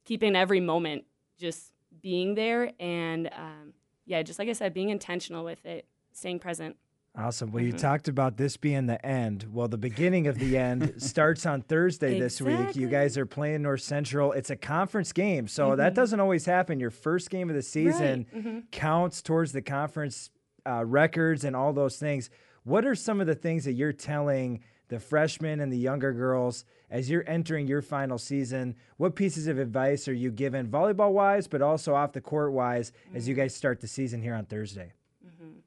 keeping 0.05 0.35
every 0.35 0.59
moment 0.59 1.03
just 1.37 1.71
being 2.01 2.35
there 2.35 2.71
and 2.79 3.27
um, 3.35 3.73
yeah, 4.05 4.21
just 4.21 4.39
like 4.39 4.47
I 4.47 4.53
said, 4.53 4.73
being 4.73 4.89
intentional 4.89 5.43
with 5.43 5.65
it, 5.65 5.85
staying 6.13 6.39
present. 6.39 6.77
Awesome. 7.17 7.51
Well, 7.51 7.61
mm-hmm. 7.61 7.73
you 7.73 7.77
talked 7.77 8.07
about 8.07 8.37
this 8.37 8.55
being 8.55 8.85
the 8.85 9.03
end. 9.05 9.45
Well, 9.51 9.67
the 9.67 9.77
beginning 9.77 10.27
of 10.27 10.39
the 10.39 10.57
end 10.57 10.93
starts 11.01 11.45
on 11.45 11.61
Thursday 11.61 12.17
this 12.17 12.39
week. 12.39 12.75
You 12.75 12.87
guys 12.87 13.17
are 13.17 13.25
playing 13.25 13.63
North 13.63 13.81
Central. 13.81 14.31
It's 14.31 14.49
a 14.49 14.55
conference 14.55 15.11
game, 15.11 15.49
so 15.49 15.69
mm-hmm. 15.69 15.77
that 15.77 15.93
doesn't 15.93 16.21
always 16.21 16.45
happen. 16.45 16.79
Your 16.79 16.89
first 16.89 17.29
game 17.29 17.49
of 17.49 17.55
the 17.55 17.61
season 17.61 18.27
right. 18.31 18.45
mm-hmm. 18.45 18.59
counts 18.71 19.21
towards 19.21 19.51
the 19.51 19.61
conference 19.61 20.29
uh, 20.65 20.85
records 20.85 21.43
and 21.43 21.53
all 21.53 21.73
those 21.73 21.97
things. 21.97 22.29
What 22.63 22.85
are 22.85 22.95
some 22.95 23.19
of 23.19 23.27
the 23.27 23.35
things 23.35 23.65
that 23.65 23.73
you're 23.73 23.91
telling 23.91 24.61
the 24.91 24.99
freshmen 24.99 25.61
and 25.61 25.71
the 25.71 25.77
younger 25.77 26.11
girls 26.11 26.65
as 26.89 27.09
you're 27.09 27.23
entering 27.25 27.65
your 27.65 27.81
final 27.81 28.17
season? 28.17 28.75
What 28.97 29.15
pieces 29.15 29.47
of 29.47 29.57
advice 29.57 30.07
are 30.09 30.13
you 30.13 30.29
given, 30.29 30.67
volleyball 30.67 31.13
wise, 31.13 31.47
but 31.47 31.61
also 31.61 31.95
off 31.95 32.11
the 32.11 32.19
court 32.19 32.51
wise, 32.51 32.91
mm-hmm. 32.91 33.15
as 33.15 33.27
you 33.27 33.33
guys 33.33 33.55
start 33.55 33.79
the 33.79 33.87
season 33.87 34.21
here 34.21 34.35
on 34.35 34.45
Thursday? 34.45 34.91
Mm-hmm. 35.25 35.59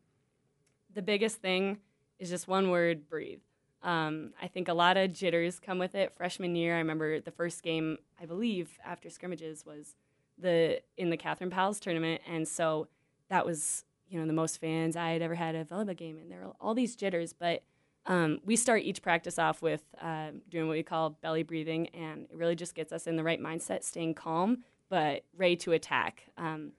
The 0.92 1.00
biggest 1.00 1.38
thing 1.38 1.78
is 2.18 2.28
just 2.28 2.46
one 2.46 2.70
word 2.70 3.08
breathe. 3.08 3.40
Um, 3.82 4.34
I 4.40 4.46
think 4.46 4.68
a 4.68 4.74
lot 4.74 4.98
of 4.98 5.14
jitters 5.14 5.58
come 5.58 5.78
with 5.78 5.94
it. 5.94 6.12
Freshman 6.14 6.54
year, 6.54 6.74
I 6.74 6.78
remember 6.78 7.18
the 7.18 7.30
first 7.30 7.62
game, 7.62 7.96
I 8.20 8.26
believe, 8.26 8.78
after 8.84 9.08
scrimmages 9.08 9.64
was 9.64 9.94
the 10.38 10.82
in 10.98 11.08
the 11.08 11.16
Kathryne 11.16 11.50
Pals 11.50 11.80
tournament, 11.80 12.20
and 12.30 12.46
so 12.46 12.88
that 13.30 13.46
was 13.46 13.84
you 14.08 14.20
know 14.20 14.26
the 14.26 14.32
most 14.34 14.60
fans 14.60 14.96
I 14.96 15.10
had 15.10 15.22
ever 15.22 15.34
had 15.34 15.54
at 15.54 15.70
a 15.70 15.74
volleyball 15.74 15.96
game, 15.96 16.18
and 16.18 16.30
there 16.30 16.40
were 16.40 16.52
all 16.60 16.74
these 16.74 16.94
jitters, 16.94 17.32
but 17.32 17.62
um, 18.06 18.40
we 18.44 18.56
start 18.56 18.82
each 18.82 19.02
practice 19.02 19.38
off 19.38 19.62
with 19.62 19.82
uh, 20.00 20.28
doing 20.50 20.68
what 20.68 20.74
we 20.74 20.82
call 20.82 21.10
belly 21.10 21.42
breathing, 21.42 21.88
and 21.88 22.26
it 22.30 22.36
really 22.36 22.56
just 22.56 22.74
gets 22.74 22.92
us 22.92 23.06
in 23.06 23.16
the 23.16 23.24
right 23.24 23.40
mindset, 23.40 23.82
staying 23.84 24.14
calm 24.14 24.64
but 24.88 25.24
ready 25.36 25.56
to 25.56 25.72
attack. 25.72 26.24
Um, 26.36 26.72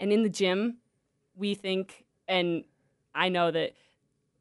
and 0.00 0.12
in 0.12 0.22
the 0.22 0.28
gym, 0.28 0.78
we 1.36 1.54
think, 1.54 2.04
and 2.26 2.64
I 3.14 3.28
know 3.28 3.50
that 3.50 3.74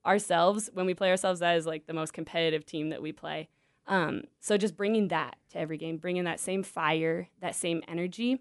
ourselves, 0.06 0.70
when 0.74 0.86
we 0.86 0.94
play 0.94 1.12
ourselves, 1.12 1.40
that 1.42 1.56
is 1.58 1.66
like 1.66 1.86
the 1.86 1.94
most 1.94 2.14
competitive 2.14 2.66
team 2.66 2.90
that 2.90 3.02
we 3.02 3.12
play. 3.12 3.50
Um, 3.88 4.24
so 4.40 4.58
just 4.58 4.76
bringing 4.76 5.10
that 5.10 5.38
to 5.52 5.60
every 5.60 5.78
game, 5.78 5.98
bringing 5.98 6.24
that 6.24 6.40
same 6.40 6.64
fire, 6.64 7.28
that 7.42 7.56
same 7.56 7.84
energy, 7.88 8.40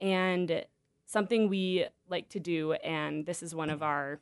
and 0.00 0.64
something 1.06 1.48
we 1.48 1.86
like 2.08 2.28
to 2.30 2.40
do, 2.40 2.72
and 2.72 3.24
this 3.24 3.42
is 3.42 3.54
one 3.54 3.70
of 3.70 3.82
our 3.82 4.20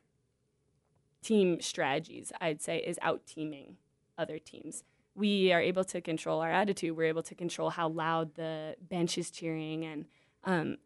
team 1.26 1.60
strategies, 1.60 2.32
I'd 2.40 2.62
say, 2.62 2.78
is 2.78 2.98
out 3.02 3.26
teaming 3.26 3.76
other 4.16 4.38
teams. 4.38 4.84
We 5.16 5.52
are 5.52 5.60
able 5.60 5.82
to 5.84 6.00
control 6.00 6.40
our 6.40 6.50
attitude. 6.50 6.96
We're 6.96 7.08
able 7.08 7.24
to 7.24 7.34
control 7.34 7.70
how 7.70 7.88
loud 7.88 8.36
the 8.36 8.76
bench 8.80 9.18
is 9.18 9.30
cheering 9.30 9.84
and 9.84 10.04
um, 10.44 10.76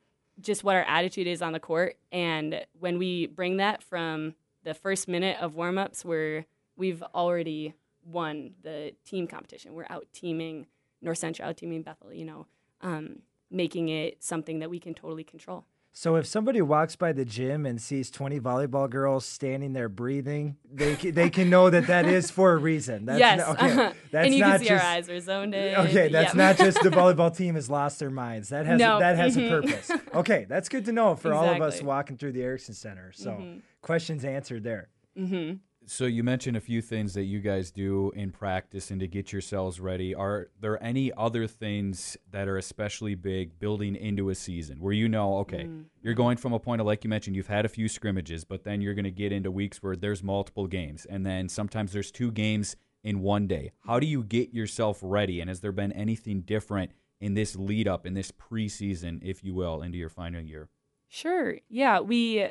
just 0.40 0.64
what 0.64 0.76
our 0.76 0.84
attitude 0.84 1.26
is 1.26 1.42
on 1.42 1.52
the 1.52 1.60
court. 1.60 1.96
And 2.10 2.64
when 2.78 2.96
we 2.96 3.26
bring 3.26 3.58
that 3.58 3.82
from 3.82 4.34
the 4.64 4.72
first 4.72 5.08
minute 5.08 5.36
of 5.40 5.54
warmups, 5.54 6.04
where 6.06 6.46
we've 6.74 7.02
already 7.14 7.74
won 8.02 8.52
the 8.62 8.94
team 9.04 9.26
competition, 9.26 9.74
we're 9.74 9.86
out 9.90 10.06
teaming 10.14 10.68
North 11.02 11.18
Central, 11.18 11.48
out 11.48 11.58
teaming 11.58 11.82
Bethel, 11.82 12.14
you 12.14 12.24
know, 12.24 12.46
um, 12.80 13.20
making 13.50 13.90
it 13.90 14.22
something 14.24 14.60
that 14.60 14.70
we 14.70 14.78
can 14.78 14.94
totally 14.94 15.24
control. 15.24 15.66
So 15.92 16.16
if 16.16 16.26
somebody 16.26 16.62
walks 16.62 16.94
by 16.94 17.12
the 17.12 17.24
gym 17.24 17.66
and 17.66 17.80
sees 17.80 18.10
20 18.10 18.38
volleyball 18.40 18.88
girls 18.88 19.26
standing 19.26 19.72
there 19.72 19.88
breathing, 19.88 20.56
they 20.72 20.94
can, 20.94 21.14
they 21.14 21.30
can 21.30 21.50
know 21.50 21.68
that 21.68 21.88
that 21.88 22.06
is 22.06 22.30
for 22.30 22.52
a 22.52 22.56
reason. 22.56 23.06
That's 23.06 23.18
yes. 23.18 23.38
Not, 23.38 23.48
okay. 23.62 23.92
That's 24.10 24.26
and 24.26 24.34
you 24.34 24.40
not 24.40 24.50
can 24.50 24.58
see 24.60 24.68
just, 24.68 24.84
our 24.84 24.90
eyes 24.90 25.10
are 25.10 25.20
zoned 25.20 25.54
in. 25.54 25.74
Okay, 25.74 26.08
that's 26.08 26.34
not 26.34 26.56
just 26.56 26.82
the 26.82 26.90
volleyball 26.90 27.36
team 27.36 27.56
has 27.56 27.68
lost 27.68 27.98
their 27.98 28.10
minds. 28.10 28.50
That 28.50 28.66
has 28.66 28.78
no. 28.78 28.96
a, 28.96 29.00
that 29.00 29.16
has 29.16 29.36
mm-hmm. 29.36 29.52
a 29.52 29.60
purpose. 29.60 29.90
Okay, 30.14 30.46
that's 30.48 30.68
good 30.68 30.84
to 30.84 30.92
know 30.92 31.16
for 31.16 31.28
exactly. 31.32 31.48
all 31.48 31.54
of 31.56 31.62
us 31.62 31.82
walking 31.82 32.16
through 32.16 32.32
the 32.32 32.40
Ericksen 32.40 32.74
Center. 32.74 33.12
So 33.12 33.30
mm-hmm. 33.30 33.58
questions 33.82 34.24
answered 34.24 34.62
there. 34.62 34.88
Mm-hmm. 35.18 35.56
So 35.90 36.06
you 36.06 36.22
mentioned 36.22 36.56
a 36.56 36.60
few 36.60 36.82
things 36.82 37.14
that 37.14 37.24
you 37.24 37.40
guys 37.40 37.72
do 37.72 38.12
in 38.14 38.30
practice 38.30 38.92
and 38.92 39.00
to 39.00 39.08
get 39.08 39.32
yourselves 39.32 39.80
ready. 39.80 40.14
Are 40.14 40.46
there 40.60 40.80
any 40.80 41.10
other 41.16 41.48
things 41.48 42.16
that 42.30 42.46
are 42.46 42.58
especially 42.58 43.16
big 43.16 43.58
building 43.58 43.96
into 43.96 44.30
a 44.30 44.36
season 44.36 44.80
where 44.80 44.92
you 44.92 45.08
know, 45.08 45.38
okay, 45.38 45.64
mm. 45.64 45.86
you're 46.00 46.14
going 46.14 46.36
from 46.36 46.52
a 46.52 46.60
point 46.60 46.80
of 46.80 46.86
like 46.86 47.02
you 47.02 47.10
mentioned, 47.10 47.34
you've 47.34 47.48
had 47.48 47.64
a 47.64 47.68
few 47.68 47.88
scrimmages, 47.88 48.44
but 48.44 48.62
then 48.62 48.80
you're 48.80 48.94
going 48.94 49.02
to 49.02 49.10
get 49.10 49.32
into 49.32 49.50
weeks 49.50 49.82
where 49.82 49.96
there's 49.96 50.22
multiple 50.22 50.68
games, 50.68 51.08
and 51.10 51.26
then 51.26 51.48
sometimes 51.48 51.92
there's 51.92 52.12
two 52.12 52.30
games 52.30 52.76
in 53.02 53.20
one 53.20 53.48
day. 53.48 53.72
How 53.84 53.98
do 53.98 54.06
you 54.06 54.22
get 54.22 54.54
yourself 54.54 55.00
ready? 55.02 55.40
And 55.40 55.50
has 55.50 55.58
there 55.58 55.72
been 55.72 55.90
anything 55.90 56.42
different 56.42 56.92
in 57.20 57.34
this 57.34 57.56
lead 57.56 57.88
up 57.88 58.06
in 58.06 58.14
this 58.14 58.30
preseason, 58.30 59.18
if 59.24 59.42
you 59.42 59.54
will, 59.54 59.82
into 59.82 59.98
your 59.98 60.08
final 60.08 60.40
year? 60.40 60.68
Sure. 61.08 61.56
Yeah, 61.68 61.98
we 61.98 62.48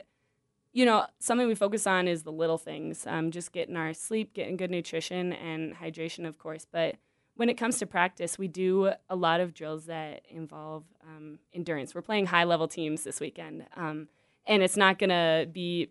you 0.79 0.85
know, 0.85 1.05
something 1.19 1.45
we 1.45 1.55
focus 1.55 1.85
on 1.85 2.07
is 2.07 2.23
the 2.23 2.31
little 2.31 2.57
things, 2.57 3.05
um, 3.05 3.31
just 3.31 3.51
getting 3.51 3.75
our 3.75 3.93
sleep, 3.93 4.33
getting 4.33 4.55
good 4.55 4.71
nutrition, 4.71 5.33
and 5.33 5.75
hydration, 5.75 6.25
of 6.25 6.37
course. 6.39 6.65
But 6.71 6.95
when 7.35 7.49
it 7.49 7.55
comes 7.55 7.79
to 7.79 7.85
practice, 7.85 8.37
we 8.37 8.47
do 8.47 8.93
a 9.09 9.15
lot 9.17 9.41
of 9.41 9.53
drills 9.53 9.87
that 9.87 10.21
involve 10.29 10.85
um, 11.03 11.39
endurance. 11.53 11.93
We're 11.93 12.01
playing 12.01 12.27
high 12.27 12.45
level 12.45 12.69
teams 12.69 13.03
this 13.03 13.19
weekend, 13.19 13.65
um, 13.75 14.07
and 14.47 14.63
it's 14.63 14.77
not 14.77 14.99
going 14.99 15.09
to 15.09 15.49
be 15.51 15.89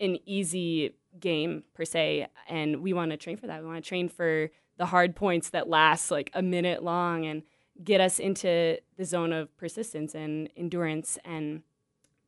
an 0.00 0.18
easy 0.26 0.96
game 1.20 1.62
per 1.72 1.84
se. 1.84 2.26
And 2.48 2.82
we 2.82 2.92
want 2.92 3.12
to 3.12 3.16
train 3.16 3.36
for 3.36 3.46
that. 3.46 3.60
We 3.62 3.68
want 3.68 3.84
to 3.84 3.88
train 3.88 4.08
for 4.08 4.50
the 4.78 4.86
hard 4.86 5.14
points 5.14 5.50
that 5.50 5.68
last 5.68 6.10
like 6.10 6.32
a 6.34 6.42
minute 6.42 6.82
long 6.82 7.24
and 7.24 7.44
get 7.84 8.00
us 8.00 8.18
into 8.18 8.78
the 8.96 9.04
zone 9.04 9.32
of 9.32 9.56
persistence 9.56 10.12
and 10.12 10.50
endurance 10.56 11.18
and 11.24 11.62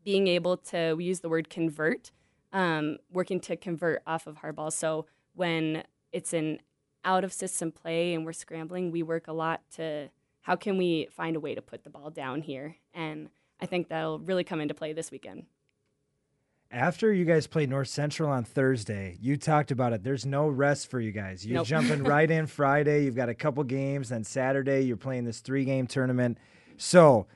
being 0.04 0.26
able 0.28 0.56
to, 0.56 0.94
we 0.94 1.04
use 1.04 1.20
the 1.20 1.28
word 1.28 1.50
convert, 1.50 2.10
um, 2.52 2.98
working 3.12 3.40
to 3.40 3.56
convert 3.56 4.02
off 4.06 4.26
of 4.26 4.38
hard 4.38 4.56
balls. 4.56 4.74
So 4.74 5.06
when 5.34 5.84
it's 6.12 6.32
an 6.32 6.60
out 7.04 7.24
of 7.24 7.32
system 7.32 7.72
play 7.72 8.14
and 8.14 8.24
we're 8.24 8.32
scrambling, 8.32 8.90
we 8.90 9.02
work 9.02 9.28
a 9.28 9.32
lot 9.32 9.62
to 9.76 10.10
how 10.42 10.56
can 10.56 10.78
we 10.78 11.08
find 11.10 11.36
a 11.36 11.40
way 11.40 11.54
to 11.54 11.62
put 11.62 11.84
the 11.84 11.90
ball 11.90 12.10
down 12.10 12.42
here? 12.42 12.76
And 12.94 13.28
I 13.60 13.66
think 13.66 13.88
that'll 13.88 14.18
really 14.18 14.44
come 14.44 14.60
into 14.60 14.74
play 14.74 14.92
this 14.92 15.10
weekend. 15.10 15.44
After 16.72 17.12
you 17.12 17.24
guys 17.24 17.48
played 17.48 17.68
North 17.68 17.88
Central 17.88 18.30
on 18.30 18.44
Thursday, 18.44 19.16
you 19.20 19.36
talked 19.36 19.72
about 19.72 19.92
it. 19.92 20.04
There's 20.04 20.24
no 20.24 20.46
rest 20.48 20.88
for 20.88 21.00
you 21.00 21.10
guys. 21.10 21.44
You're 21.44 21.56
nope. 21.56 21.66
jumping 21.68 22.04
right 22.04 22.30
in 22.30 22.46
Friday. 22.46 23.04
You've 23.04 23.16
got 23.16 23.28
a 23.28 23.34
couple 23.34 23.64
games. 23.64 24.10
Then 24.10 24.22
Saturday, 24.22 24.82
you're 24.82 24.96
playing 24.96 25.24
this 25.24 25.40
three 25.40 25.64
game 25.64 25.88
tournament. 25.88 26.38
So 26.76 27.26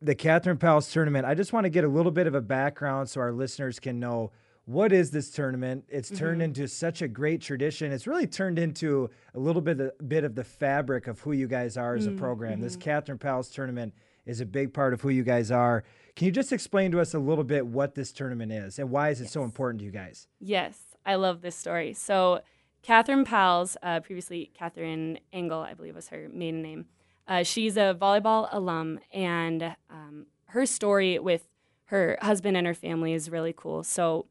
the 0.00 0.14
Kathryne 0.14 0.58
Pals 0.58 0.90
tournament, 0.92 1.26
I 1.26 1.34
just 1.34 1.52
want 1.52 1.64
to 1.64 1.70
get 1.70 1.84
a 1.84 1.88
little 1.88 2.12
bit 2.12 2.26
of 2.26 2.34
a 2.34 2.40
background 2.40 3.08
so 3.08 3.20
our 3.20 3.32
listeners 3.32 3.80
can 3.80 3.98
know 3.98 4.30
what 4.64 4.92
is 4.92 5.10
this 5.10 5.30
tournament. 5.30 5.84
It's 5.88 6.10
turned 6.10 6.40
mm-hmm. 6.40 6.42
into 6.42 6.68
such 6.68 7.00
a 7.02 7.08
great 7.08 7.40
tradition. 7.40 7.90
It's 7.90 8.06
really 8.06 8.26
turned 8.26 8.58
into 8.58 9.08
a 9.34 9.38
little 9.38 9.62
bit 9.62 9.80
of, 9.80 9.92
bit 10.06 10.24
of 10.24 10.34
the 10.34 10.44
fabric 10.44 11.06
of 11.06 11.20
who 11.20 11.32
you 11.32 11.48
guys 11.48 11.76
are 11.76 11.94
as 11.94 12.06
mm-hmm. 12.06 12.16
a 12.16 12.20
program. 12.20 12.60
This 12.60 12.76
mm-hmm. 12.76 13.12
Kathryne 13.12 13.18
Pals 13.18 13.48
tournament 13.48 13.94
is 14.26 14.40
a 14.40 14.46
big 14.46 14.74
part 14.74 14.92
of 14.92 15.00
who 15.00 15.08
you 15.08 15.24
guys 15.24 15.50
are. 15.50 15.84
Can 16.14 16.26
you 16.26 16.32
just 16.32 16.52
explain 16.52 16.92
to 16.92 17.00
us 17.00 17.14
a 17.14 17.18
little 17.18 17.44
bit 17.44 17.66
what 17.66 17.94
this 17.94 18.12
tournament 18.12 18.52
is 18.52 18.78
and 18.78 18.90
why 18.90 19.08
is 19.08 19.20
it 19.20 19.24
yes. 19.24 19.32
so 19.32 19.42
important 19.42 19.78
to 19.80 19.86
you 19.86 19.90
guys? 19.90 20.28
Yes, 20.38 20.78
I 21.06 21.14
love 21.14 21.40
this 21.40 21.56
story. 21.56 21.94
So, 21.94 22.42
Kathryne 22.86 23.24
Pals, 23.24 23.76
uh, 23.82 24.00
previously 24.00 24.52
Kathryne 24.58 25.18
Engel, 25.32 25.60
I 25.60 25.74
believe 25.74 25.94
was 25.94 26.08
her 26.08 26.28
maiden 26.32 26.62
name. 26.62 26.86
Uh, 27.28 27.42
she's 27.42 27.76
a 27.76 27.94
volleyball 28.00 28.48
alum, 28.50 28.98
and 29.12 29.76
um, 29.90 30.26
her 30.46 30.64
story 30.64 31.18
with 31.18 31.46
her 31.86 32.18
husband 32.22 32.56
and 32.56 32.66
her 32.66 32.74
family 32.74 33.12
is 33.12 33.30
really 33.30 33.54
cool. 33.54 33.84
So, 33.84 34.26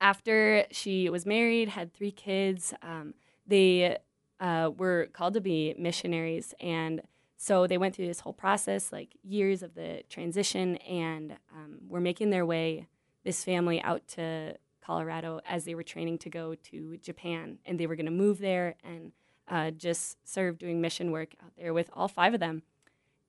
after 0.00 0.64
she 0.70 1.08
was 1.08 1.24
married, 1.24 1.70
had 1.70 1.94
three 1.94 2.10
kids, 2.10 2.74
um, 2.82 3.14
they 3.46 3.98
uh, 4.40 4.70
were 4.76 5.08
called 5.12 5.34
to 5.34 5.40
be 5.40 5.74
missionaries. 5.78 6.54
And 6.60 7.02
so 7.36 7.66
they 7.66 7.78
went 7.78 7.94
through 7.94 8.06
this 8.06 8.20
whole 8.20 8.32
process, 8.32 8.92
like 8.92 9.16
years 9.22 9.62
of 9.62 9.74
the 9.74 10.02
transition, 10.08 10.76
and 10.76 11.36
um, 11.54 11.78
were 11.88 12.00
making 12.00 12.30
their 12.30 12.46
way, 12.46 12.86
this 13.24 13.44
family, 13.44 13.80
out 13.82 14.06
to 14.08 14.56
Colorado 14.80 15.40
as 15.48 15.64
they 15.64 15.74
were 15.74 15.82
training 15.82 16.18
to 16.18 16.30
go 16.30 16.54
to 16.54 16.96
Japan. 16.98 17.58
And 17.66 17.78
they 17.78 17.86
were 17.86 17.96
going 17.96 18.06
to 18.06 18.12
move 18.12 18.38
there 18.38 18.76
and 18.84 19.12
uh, 19.48 19.70
just 19.70 20.16
served 20.28 20.58
doing 20.58 20.80
mission 20.80 21.10
work 21.10 21.34
out 21.42 21.52
there 21.56 21.72
with 21.72 21.90
all 21.92 22.08
five 22.08 22.34
of 22.34 22.40
them. 22.40 22.62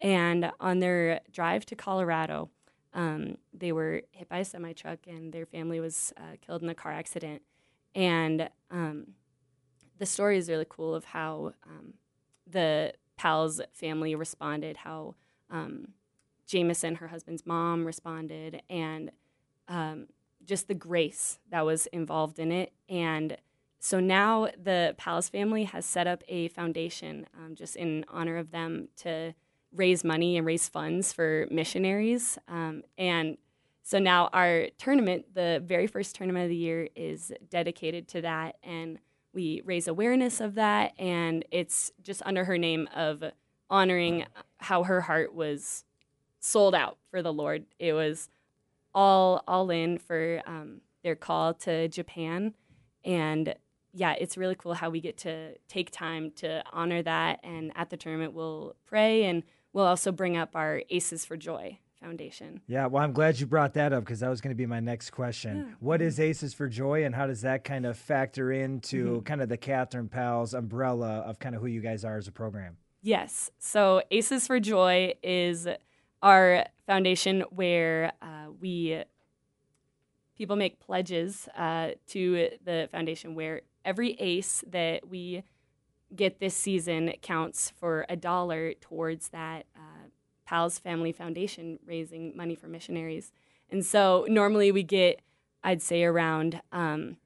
And 0.01 0.51
on 0.59 0.79
their 0.79 1.21
drive 1.31 1.65
to 1.67 1.75
Colorado, 1.75 2.49
um, 2.93 3.37
they 3.53 3.71
were 3.71 4.03
hit 4.11 4.29
by 4.29 4.39
a 4.39 4.45
semi 4.45 4.73
truck 4.73 4.99
and 5.07 5.31
their 5.33 5.45
family 5.45 5.79
was 5.79 6.13
uh, 6.17 6.35
killed 6.45 6.63
in 6.63 6.69
a 6.69 6.75
car 6.75 6.91
accident. 6.91 7.41
And 7.95 8.49
um, 8.71 9.07
the 9.97 10.05
story 10.05 10.37
is 10.37 10.49
really 10.49 10.65
cool 10.67 10.95
of 10.95 11.05
how 11.05 11.53
um, 11.65 11.93
the 12.47 12.93
Pals 13.17 13.61
family 13.73 14.15
responded, 14.15 14.77
how 14.77 15.15
um, 15.49 15.89
Jameson, 16.47 16.95
her 16.95 17.09
husband's 17.09 17.45
mom, 17.45 17.85
responded, 17.85 18.61
and 18.69 19.11
um, 19.67 20.07
just 20.45 20.67
the 20.67 20.73
grace 20.73 21.37
that 21.51 21.65
was 21.65 21.85
involved 21.87 22.39
in 22.39 22.51
it. 22.51 22.71
And 22.87 23.37
so 23.79 23.99
now 23.99 24.49
the 24.61 24.93
Pals 24.97 25.29
family 25.29 25.63
has 25.63 25.85
set 25.85 26.05
up 26.05 26.23
a 26.27 26.49
foundation 26.49 27.25
um, 27.37 27.55
just 27.55 27.75
in 27.75 28.05
honor 28.09 28.37
of 28.37 28.51
them 28.51 28.89
to 28.97 29.33
raise 29.73 30.03
money 30.03 30.37
and 30.37 30.45
raise 30.45 30.67
funds 30.67 31.13
for 31.13 31.47
missionaries. 31.49 32.37
Um, 32.47 32.83
and 32.97 33.37
so 33.83 33.97
now 33.99 34.29
our 34.33 34.67
tournament, 34.77 35.33
the 35.33 35.63
very 35.65 35.87
first 35.87 36.15
tournament 36.15 36.43
of 36.43 36.49
the 36.49 36.55
year, 36.55 36.89
is 36.95 37.31
dedicated 37.49 38.07
to 38.09 38.21
that. 38.21 38.57
And 38.63 38.99
we 39.33 39.61
raise 39.63 39.87
awareness 39.87 40.41
of 40.41 40.55
that. 40.55 40.93
And 40.99 41.45
it's 41.49 41.91
just 42.01 42.21
under 42.25 42.45
her 42.45 42.57
name 42.57 42.89
of 42.95 43.23
honoring 43.69 44.25
how 44.57 44.83
her 44.83 45.01
heart 45.01 45.33
was 45.33 45.85
sold 46.39 46.75
out 46.75 46.97
for 47.09 47.21
the 47.21 47.33
Lord. 47.33 47.65
It 47.79 47.93
was 47.93 48.29
all 48.93 49.43
all 49.47 49.69
in 49.69 49.97
for 49.97 50.41
um, 50.45 50.81
their 51.03 51.15
call 51.15 51.53
to 51.53 51.87
Japan. 51.87 52.53
And 53.05 53.55
yeah, 53.93 54.13
it's 54.13 54.37
really 54.37 54.55
cool 54.55 54.73
how 54.73 54.89
we 54.89 55.01
get 55.01 55.17
to 55.19 55.55
take 55.67 55.91
time 55.91 56.31
to 56.37 56.63
honor 56.71 57.01
that. 57.01 57.39
And 57.43 57.71
at 57.75 57.89
the 57.89 57.97
tournament, 57.97 58.33
we'll 58.33 58.75
pray 58.85 59.25
and 59.25 59.43
we'll 59.73 59.85
also 59.85 60.11
bring 60.11 60.37
up 60.37 60.55
our 60.55 60.83
Aces 60.89 61.25
for 61.25 61.37
Joy 61.37 61.79
Foundation. 61.99 62.61
Yeah, 62.67 62.85
well, 62.85 63.03
I'm 63.03 63.13
glad 63.13 63.39
you 63.39 63.45
brought 63.45 63.73
that 63.73 63.91
up 63.91 64.03
because 64.03 64.19
that 64.19 64.29
was 64.29 64.41
going 64.41 64.51
to 64.51 64.57
be 64.57 64.65
my 64.65 64.79
next 64.79 65.09
question. 65.09 65.57
Yeah. 65.57 65.75
What 65.79 66.01
is 66.01 66.19
Aces 66.19 66.53
for 66.53 66.67
Joy 66.67 67.03
and 67.05 67.15
how 67.15 67.27
does 67.27 67.41
that 67.41 67.63
kind 67.63 67.85
of 67.85 67.97
factor 67.97 68.51
into 68.51 69.05
mm-hmm. 69.05 69.23
kind 69.23 69.41
of 69.41 69.49
the 69.49 69.57
Kathryne 69.57 70.09
Pals 70.09 70.53
umbrella 70.53 71.19
of 71.19 71.39
kind 71.39 71.55
of 71.55 71.61
who 71.61 71.67
you 71.67 71.81
guys 71.81 72.05
are 72.05 72.17
as 72.17 72.27
a 72.27 72.31
program? 72.31 72.77
Yes. 73.01 73.49
So, 73.59 74.01
Aces 74.11 74.45
for 74.45 74.59
Joy 74.59 75.13
is 75.23 75.67
our 76.21 76.65
foundation 76.85 77.41
where 77.49 78.11
uh, 78.21 78.51
we 78.59 79.03
people 80.39 80.55
make 80.55 80.79
pledges 80.79 81.49
uh, 81.57 81.91
to 82.07 82.49
the 82.63 82.87
foundation 82.91 83.35
where 83.35 83.61
every 83.89 84.11
ace 84.19 84.63
that 84.67 85.09
we 85.09 85.41
get 86.15 86.39
this 86.39 86.53
season 86.53 87.11
counts 87.23 87.73
for 87.79 88.05
a 88.07 88.15
dollar 88.15 88.73
towards 88.75 89.29
that 89.29 89.65
uh, 89.75 90.07
Pals 90.45 90.77
Family 90.77 91.11
Foundation 91.11 91.79
raising 91.83 92.37
money 92.37 92.53
for 92.53 92.67
missionaries. 92.67 93.31
And 93.71 93.83
so 93.83 94.27
normally 94.29 94.71
we 94.71 94.83
get, 94.83 95.21
I'd 95.63 95.81
say, 95.81 96.03
around 96.03 96.61
um, 96.71 97.17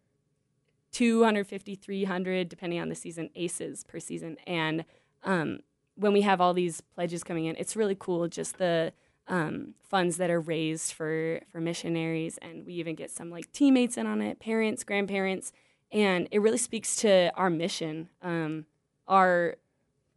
250, 0.93 1.75
300, 1.75 2.48
depending 2.48 2.79
on 2.79 2.88
the 2.88 2.96
season, 2.96 3.29
aces 3.36 3.84
per 3.84 4.00
season. 4.00 4.38
And 4.48 4.86
um, 5.25 5.60
when 5.96 6.13
we 6.13 6.22
have 6.22 6.39
all 6.39 6.53
these 6.53 6.79
pledges 6.79 7.25
coming 7.25 7.43
in, 7.43 7.58
it's 7.58 7.75
really 7.75 7.98
cool 8.00 8.29
just 8.29 8.58
the 8.58 8.93
um, 9.27 9.74
funds 9.89 10.15
that 10.15 10.29
are 10.29 10.39
raised 10.39 10.93
for 10.93 11.41
for 11.50 11.62
missionaries, 11.62 12.38
and 12.41 12.65
we 12.65 12.74
even 12.74 12.96
get 12.96 13.10
some 13.10 13.29
like 13.29 13.51
teammates 13.53 13.98
in 13.98 14.05
on 14.05 14.22
it, 14.22 14.39
parents, 14.39 14.84
grandparents, 14.84 15.53
and 15.93 16.27
it 16.31 16.39
really 16.39 16.57
speaks 16.57 16.95
to 16.97 17.31
our 17.35 17.50
mission, 17.50 18.09
um, 18.23 18.65
our 19.07 19.55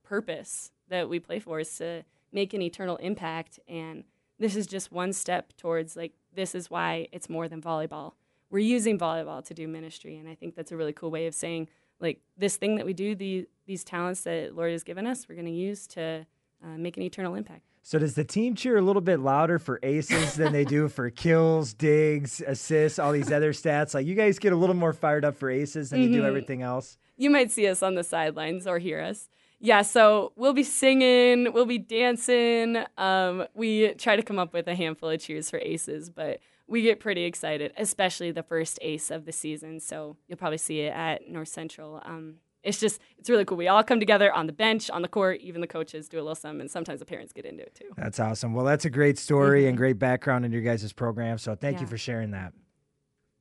purpose 0.02 0.72
that 0.88 1.08
we 1.08 1.20
play 1.20 1.38
for 1.38 1.60
is 1.60 1.76
to 1.76 2.02
make 2.32 2.54
an 2.54 2.62
eternal 2.62 2.96
impact, 2.96 3.60
and 3.68 4.04
this 4.38 4.56
is 4.56 4.66
just 4.66 4.90
one 4.90 5.12
step 5.12 5.52
towards 5.56 5.94
like 5.94 6.14
this 6.34 6.54
is 6.54 6.70
why 6.70 7.08
it's 7.12 7.28
more 7.28 7.46
than 7.46 7.60
volleyball. 7.60 8.14
We're 8.50 8.60
using 8.60 8.98
volleyball 8.98 9.44
to 9.44 9.54
do 9.54 9.68
ministry, 9.68 10.16
and 10.16 10.28
I 10.28 10.34
think 10.34 10.54
that's 10.54 10.72
a 10.72 10.76
really 10.76 10.92
cool 10.92 11.10
way 11.10 11.26
of 11.26 11.34
saying 11.34 11.68
like 12.00 12.20
this 12.36 12.56
thing 12.56 12.76
that 12.76 12.86
we 12.86 12.92
do, 12.92 13.14
the 13.14 13.46
these 13.66 13.84
talents 13.84 14.22
that 14.22 14.54
Lord 14.54 14.72
has 14.72 14.82
given 14.82 15.06
us, 15.06 15.28
we're 15.28 15.34
going 15.34 15.46
to 15.46 15.52
use 15.52 15.86
to 15.88 16.26
uh, 16.64 16.78
make 16.78 16.96
an 16.96 17.02
eternal 17.02 17.34
impact. 17.34 17.62
So 17.86 18.00
does 18.00 18.14
the 18.14 18.24
team 18.24 18.56
cheer 18.56 18.78
a 18.78 18.82
little 18.82 19.00
bit 19.00 19.20
louder 19.20 19.60
for 19.60 19.78
aces 19.84 20.34
than 20.34 20.52
they 20.52 20.64
do 20.64 20.88
for 20.88 21.08
kills, 21.08 21.72
digs, 21.72 22.42
assists, 22.44 22.98
all 22.98 23.12
these 23.12 23.30
other 23.30 23.52
stats? 23.52 23.94
Like 23.94 24.06
you 24.06 24.16
guys 24.16 24.40
get 24.40 24.52
a 24.52 24.56
little 24.56 24.74
more 24.74 24.92
fired 24.92 25.24
up 25.24 25.36
for 25.36 25.48
aces 25.48 25.90
than 25.90 26.00
mm-hmm. 26.00 26.08
you 26.08 26.16
do 26.16 26.18
mm-hmm. 26.22 26.26
everything 26.26 26.62
else. 26.62 26.98
You 27.16 27.30
might 27.30 27.52
see 27.52 27.68
us 27.68 27.84
on 27.84 27.94
the 27.94 28.02
sidelines 28.02 28.66
or 28.66 28.80
hear 28.80 29.00
us. 29.00 29.28
Yeah, 29.60 29.82
so 29.82 30.32
we'll 30.34 30.52
be 30.52 30.64
singing, 30.64 31.52
we'll 31.52 31.64
be 31.64 31.78
dancing. 31.78 32.78
Um, 32.98 33.46
we 33.54 33.94
try 33.94 34.16
to 34.16 34.22
come 34.22 34.40
up 34.40 34.52
with 34.52 34.66
a 34.66 34.74
handful 34.74 35.10
of 35.10 35.20
cheers 35.20 35.48
for 35.48 35.60
aces, 35.60 36.10
but 36.10 36.40
we 36.66 36.82
get 36.82 36.98
pretty 36.98 37.22
excited, 37.22 37.72
especially 37.78 38.32
the 38.32 38.42
first 38.42 38.80
ace 38.82 39.12
of 39.12 39.26
the 39.26 39.32
season. 39.32 39.78
So 39.78 40.16
you'll 40.26 40.38
probably 40.38 40.58
see 40.58 40.80
it 40.80 40.92
at 40.92 41.28
North 41.28 41.50
Central. 41.50 42.02
Um, 42.04 42.38
it's 42.62 42.80
just 42.80 43.00
it's 43.18 43.30
really 43.30 43.44
cool. 43.44 43.56
We 43.56 43.68
all 43.68 43.82
come 43.82 44.00
together 44.00 44.32
on 44.32 44.46
the 44.46 44.52
bench, 44.52 44.90
on 44.90 45.02
the 45.02 45.08
court. 45.08 45.40
Even 45.40 45.60
the 45.60 45.66
coaches 45.66 46.08
do 46.08 46.18
a 46.18 46.20
little 46.22 46.34
some, 46.34 46.60
and 46.60 46.70
sometimes 46.70 47.00
the 47.00 47.06
parents 47.06 47.32
get 47.32 47.44
into 47.44 47.62
it 47.62 47.74
too. 47.74 47.90
That's 47.96 48.20
awesome. 48.20 48.54
Well, 48.54 48.64
that's 48.64 48.84
a 48.84 48.90
great 48.90 49.18
story 49.18 49.62
mm-hmm. 49.62 49.68
and 49.70 49.78
great 49.78 49.98
background 49.98 50.44
in 50.44 50.52
your 50.52 50.62
guys' 50.62 50.92
program. 50.92 51.38
So 51.38 51.54
thank 51.54 51.76
yeah. 51.76 51.82
you 51.82 51.86
for 51.86 51.98
sharing 51.98 52.32
that. 52.32 52.52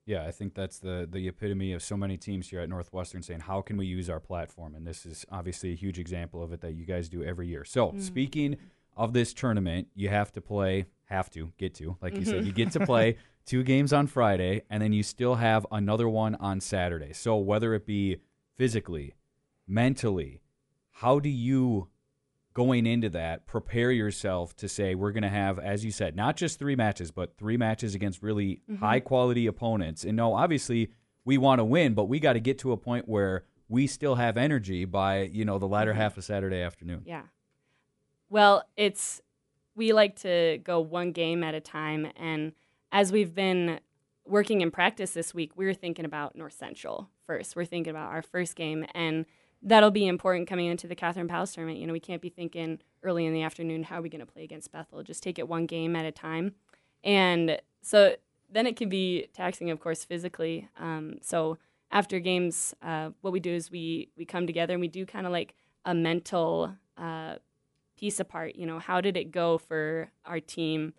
Yeah, 0.05 0.23
I 0.23 0.31
think 0.31 0.53
that's 0.53 0.77
the 0.77 1.07
the 1.11 1.27
epitome 1.27 1.73
of 1.73 1.81
so 1.81 1.97
many 1.97 2.17
teams 2.17 2.49
here 2.49 2.59
at 2.59 2.69
Northwestern 2.69 3.23
saying, 3.23 3.41
"How 3.41 3.61
can 3.61 3.77
we 3.77 3.87
use 3.87 4.09
our 4.09 4.19
platform?" 4.19 4.75
And 4.75 4.85
this 4.85 5.05
is 5.05 5.25
obviously 5.31 5.71
a 5.71 5.75
huge 5.75 5.97
example 5.97 6.43
of 6.43 6.53
it 6.53 6.61
that 6.61 6.73
you 6.73 6.85
guys 6.85 7.09
do 7.09 7.23
every 7.23 7.47
year. 7.47 7.65
So, 7.65 7.87
mm-hmm. 7.87 7.99
speaking 7.99 8.57
of 8.95 9.13
this 9.13 9.33
tournament, 9.33 9.87
you 9.95 10.09
have 10.09 10.31
to 10.33 10.41
play, 10.41 10.85
have 11.05 11.29
to 11.31 11.51
get 11.57 11.73
to, 11.75 11.97
like 12.01 12.13
you 12.13 12.21
mm-hmm. 12.21 12.29
said, 12.29 12.45
you 12.45 12.53
get 12.53 12.71
to 12.71 12.85
play 12.85 13.17
two 13.45 13.63
games 13.63 13.91
on 13.91 14.05
Friday, 14.05 14.61
and 14.69 14.81
then 14.81 14.93
you 14.93 15.01
still 15.01 15.35
have 15.35 15.65
another 15.71 16.07
one 16.07 16.35
on 16.35 16.59
Saturday. 16.59 17.11
So, 17.11 17.37
whether 17.37 17.73
it 17.73 17.87
be 17.87 18.17
physically, 18.57 19.15
mentally, 19.67 20.41
how 20.91 21.19
do 21.19 21.29
you 21.29 21.89
going 22.55 22.85
into 22.85 23.09
that 23.09 23.45
prepare 23.45 23.91
yourself 23.91 24.55
to 24.55 24.67
say 24.69 24.95
we're 24.95 25.11
going 25.11 25.21
to 25.21 25.29
have 25.29 25.59
as 25.59 25.83
you 25.83 25.91
said 25.91 26.15
not 26.15 26.37
just 26.37 26.57
three 26.57 26.75
matches 26.75 27.11
but 27.11 27.37
three 27.37 27.57
matches 27.57 27.93
against 27.93 28.23
really 28.23 28.61
mm-hmm. 28.71 28.75
high 28.77 28.99
quality 28.99 29.45
opponents 29.45 30.05
and 30.05 30.15
no 30.15 30.33
obviously 30.33 30.89
we 31.25 31.37
want 31.37 31.59
to 31.59 31.65
win 31.65 31.93
but 31.93 32.05
we 32.05 32.17
got 32.17 32.33
to 32.33 32.39
get 32.39 32.57
to 32.57 32.71
a 32.71 32.77
point 32.77 33.09
where 33.09 33.43
we 33.67 33.85
still 33.85 34.15
have 34.15 34.37
energy 34.37 34.85
by 34.85 35.23
you 35.23 35.43
know 35.43 35.59
the 35.59 35.67
latter 35.67 35.91
mm-hmm. 35.91 35.99
half 35.99 36.17
of 36.17 36.23
saturday 36.23 36.61
afternoon 36.61 37.01
yeah 37.05 37.23
well 38.29 38.63
it's 38.77 39.21
we 39.75 39.91
like 39.91 40.15
to 40.15 40.57
go 40.63 40.79
one 40.79 41.11
game 41.11 41.43
at 41.43 41.53
a 41.53 41.59
time 41.59 42.07
and 42.15 42.53
as 42.93 43.11
we've 43.11 43.35
been 43.35 43.81
working 44.25 44.61
in 44.61 44.71
practice 44.71 45.11
this 45.11 45.33
week 45.33 45.51
we 45.55 45.65
were 45.65 45.73
thinking 45.73 46.05
about 46.05 46.35
north 46.35 46.53
central 46.53 47.09
first 47.25 47.55
we're 47.55 47.65
thinking 47.65 47.91
about 47.91 48.11
our 48.11 48.21
first 48.21 48.55
game 48.55 48.85
and 48.93 49.25
that'll 49.65 49.91
be 49.91 50.07
important 50.07 50.47
coming 50.47 50.67
into 50.67 50.87
the 50.87 50.95
Kathryne 50.95 51.27
Pals 51.27 51.51
tournament. 51.51 51.79
You 51.79 51.87
know, 51.87 51.93
we 51.93 51.99
can't 51.99 52.21
be 52.21 52.29
thinking 52.29 52.79
early 53.03 53.25
in 53.25 53.33
the 53.33 53.41
afternoon, 53.41 53.83
how 53.83 53.97
are 53.97 54.01
we 54.01 54.09
going 54.09 54.25
to 54.25 54.31
play 54.31 54.43
against 54.43 54.71
Bethel? 54.71 55.03
Just 55.03 55.23
take 55.23 55.39
it 55.39 55.49
one 55.49 55.65
game 55.65 55.95
at 55.95 56.05
a 56.05 56.11
time. 56.11 56.53
And 57.03 57.59
so 57.81 58.15
then 58.51 58.67
it 58.67 58.75
can 58.75 58.89
be 58.89 59.27
taxing, 59.33 59.71
of 59.71 59.79
course, 59.79 60.05
physically. 60.05 60.69
Um, 60.77 61.15
so 61.21 61.57
after 61.91 62.19
games, 62.19 62.75
uh, 62.83 63.09
what 63.21 63.33
we 63.33 63.39
do 63.39 63.51
is 63.51 63.71
we, 63.71 64.09
we 64.15 64.23
come 64.23 64.45
together 64.45 64.73
and 64.73 64.81
we 64.81 64.87
do 64.87 65.05
kind 65.05 65.25
of 65.25 65.31
like 65.31 65.55
a 65.83 65.95
mental 65.95 66.75
uh, 66.97 67.35
piece 67.97 68.19
apart. 68.19 68.55
You 68.55 68.67
know, 68.67 68.77
how 68.77 69.01
did 69.01 69.17
it 69.17 69.31
go 69.31 69.57
for 69.57 70.11
our 70.25 70.39
team 70.39 70.93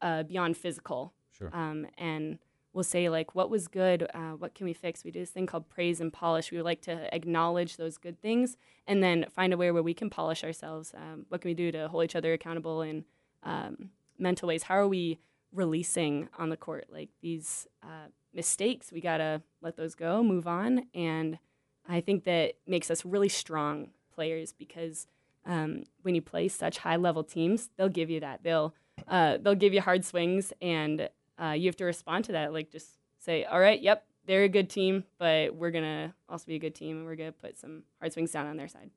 uh, 0.00 0.22
beyond 0.22 0.56
physical? 0.56 1.12
Sure. 1.42 1.50
Um, 1.52 1.86
and 1.98 2.38
we'll 2.72 2.84
say 2.84 3.08
like 3.08 3.34
what 3.34 3.50
was 3.50 3.68
good 3.68 4.08
uh, 4.14 4.32
what 4.32 4.54
can 4.54 4.66
we 4.66 4.72
fix? 4.72 5.04
We 5.04 5.10
do 5.10 5.20
this 5.20 5.30
thing 5.30 5.46
called 5.46 5.68
praise 5.68 6.00
and 6.00 6.12
polish. 6.12 6.50
We 6.50 6.62
like 6.62 6.80
to 6.82 7.14
acknowledge 7.14 7.76
those 7.76 7.98
good 7.98 8.20
things 8.20 8.56
and 8.86 9.02
then 9.02 9.26
find 9.34 9.52
a 9.52 9.56
way 9.56 9.70
where 9.70 9.82
we 9.82 9.94
can 9.94 10.10
polish 10.10 10.44
ourselves. 10.44 10.92
Um, 10.94 11.26
what 11.28 11.40
can 11.40 11.50
we 11.50 11.54
do 11.54 11.72
to 11.72 11.88
hold 11.88 12.04
each 12.04 12.16
other 12.16 12.32
accountable 12.32 12.82
in 12.82 13.04
um, 13.42 13.90
mental 14.18 14.48
ways? 14.48 14.64
How 14.64 14.76
are 14.76 14.88
we 14.88 15.18
releasing 15.52 16.28
on 16.38 16.48
the 16.48 16.56
court? 16.56 16.86
Like 16.90 17.10
these 17.20 17.66
uh, 17.82 18.08
mistakes 18.32 18.90
we 18.90 19.00
gotta 19.00 19.42
let 19.60 19.76
those 19.76 19.94
go 19.94 20.22
move 20.22 20.46
on. 20.46 20.86
And 20.94 21.38
i 21.88 22.00
think 22.00 22.22
that 22.22 22.52
makes 22.64 22.92
us 22.92 23.04
really 23.04 23.28
strong 23.28 23.88
players 24.14 24.52
because 24.52 25.08
um, 25.44 25.82
when 26.02 26.14
you 26.14 26.22
play 26.22 26.46
such 26.46 26.78
high 26.78 26.94
level 26.94 27.24
teams 27.24 27.70
they'll 27.76 27.88
give 27.88 28.08
you 28.08 28.20
that. 28.20 28.42
They'll 28.42 28.74
uh, 29.08 29.38
they'll 29.38 29.54
give 29.54 29.74
you 29.74 29.80
hard 29.80 30.04
swings 30.04 30.52
and 30.60 31.08
uh, 31.40 31.52
you 31.52 31.66
have 31.66 31.76
to 31.76 31.84
respond 31.84 32.24
to 32.26 32.32
that. 32.32 32.52
Like 32.52 32.70
just 32.70 32.88
say, 33.18 33.44
all 33.44 33.60
right, 33.60 33.80
yep, 33.80 34.04
they're 34.26 34.44
a 34.44 34.48
good 34.48 34.70
team, 34.70 35.04
but 35.18 35.54
we're 35.54 35.70
gonna 35.70 36.14
also 36.28 36.46
be 36.46 36.56
a 36.56 36.58
good 36.58 36.74
team, 36.74 36.98
and 36.98 37.06
we're 37.06 37.16
gonna 37.16 37.32
put 37.32 37.58
some 37.58 37.82
hard 38.00 38.12
swings 38.12 38.32
down 38.32 38.46
on 38.46 38.56
their 38.56 38.68
side. 38.68 38.90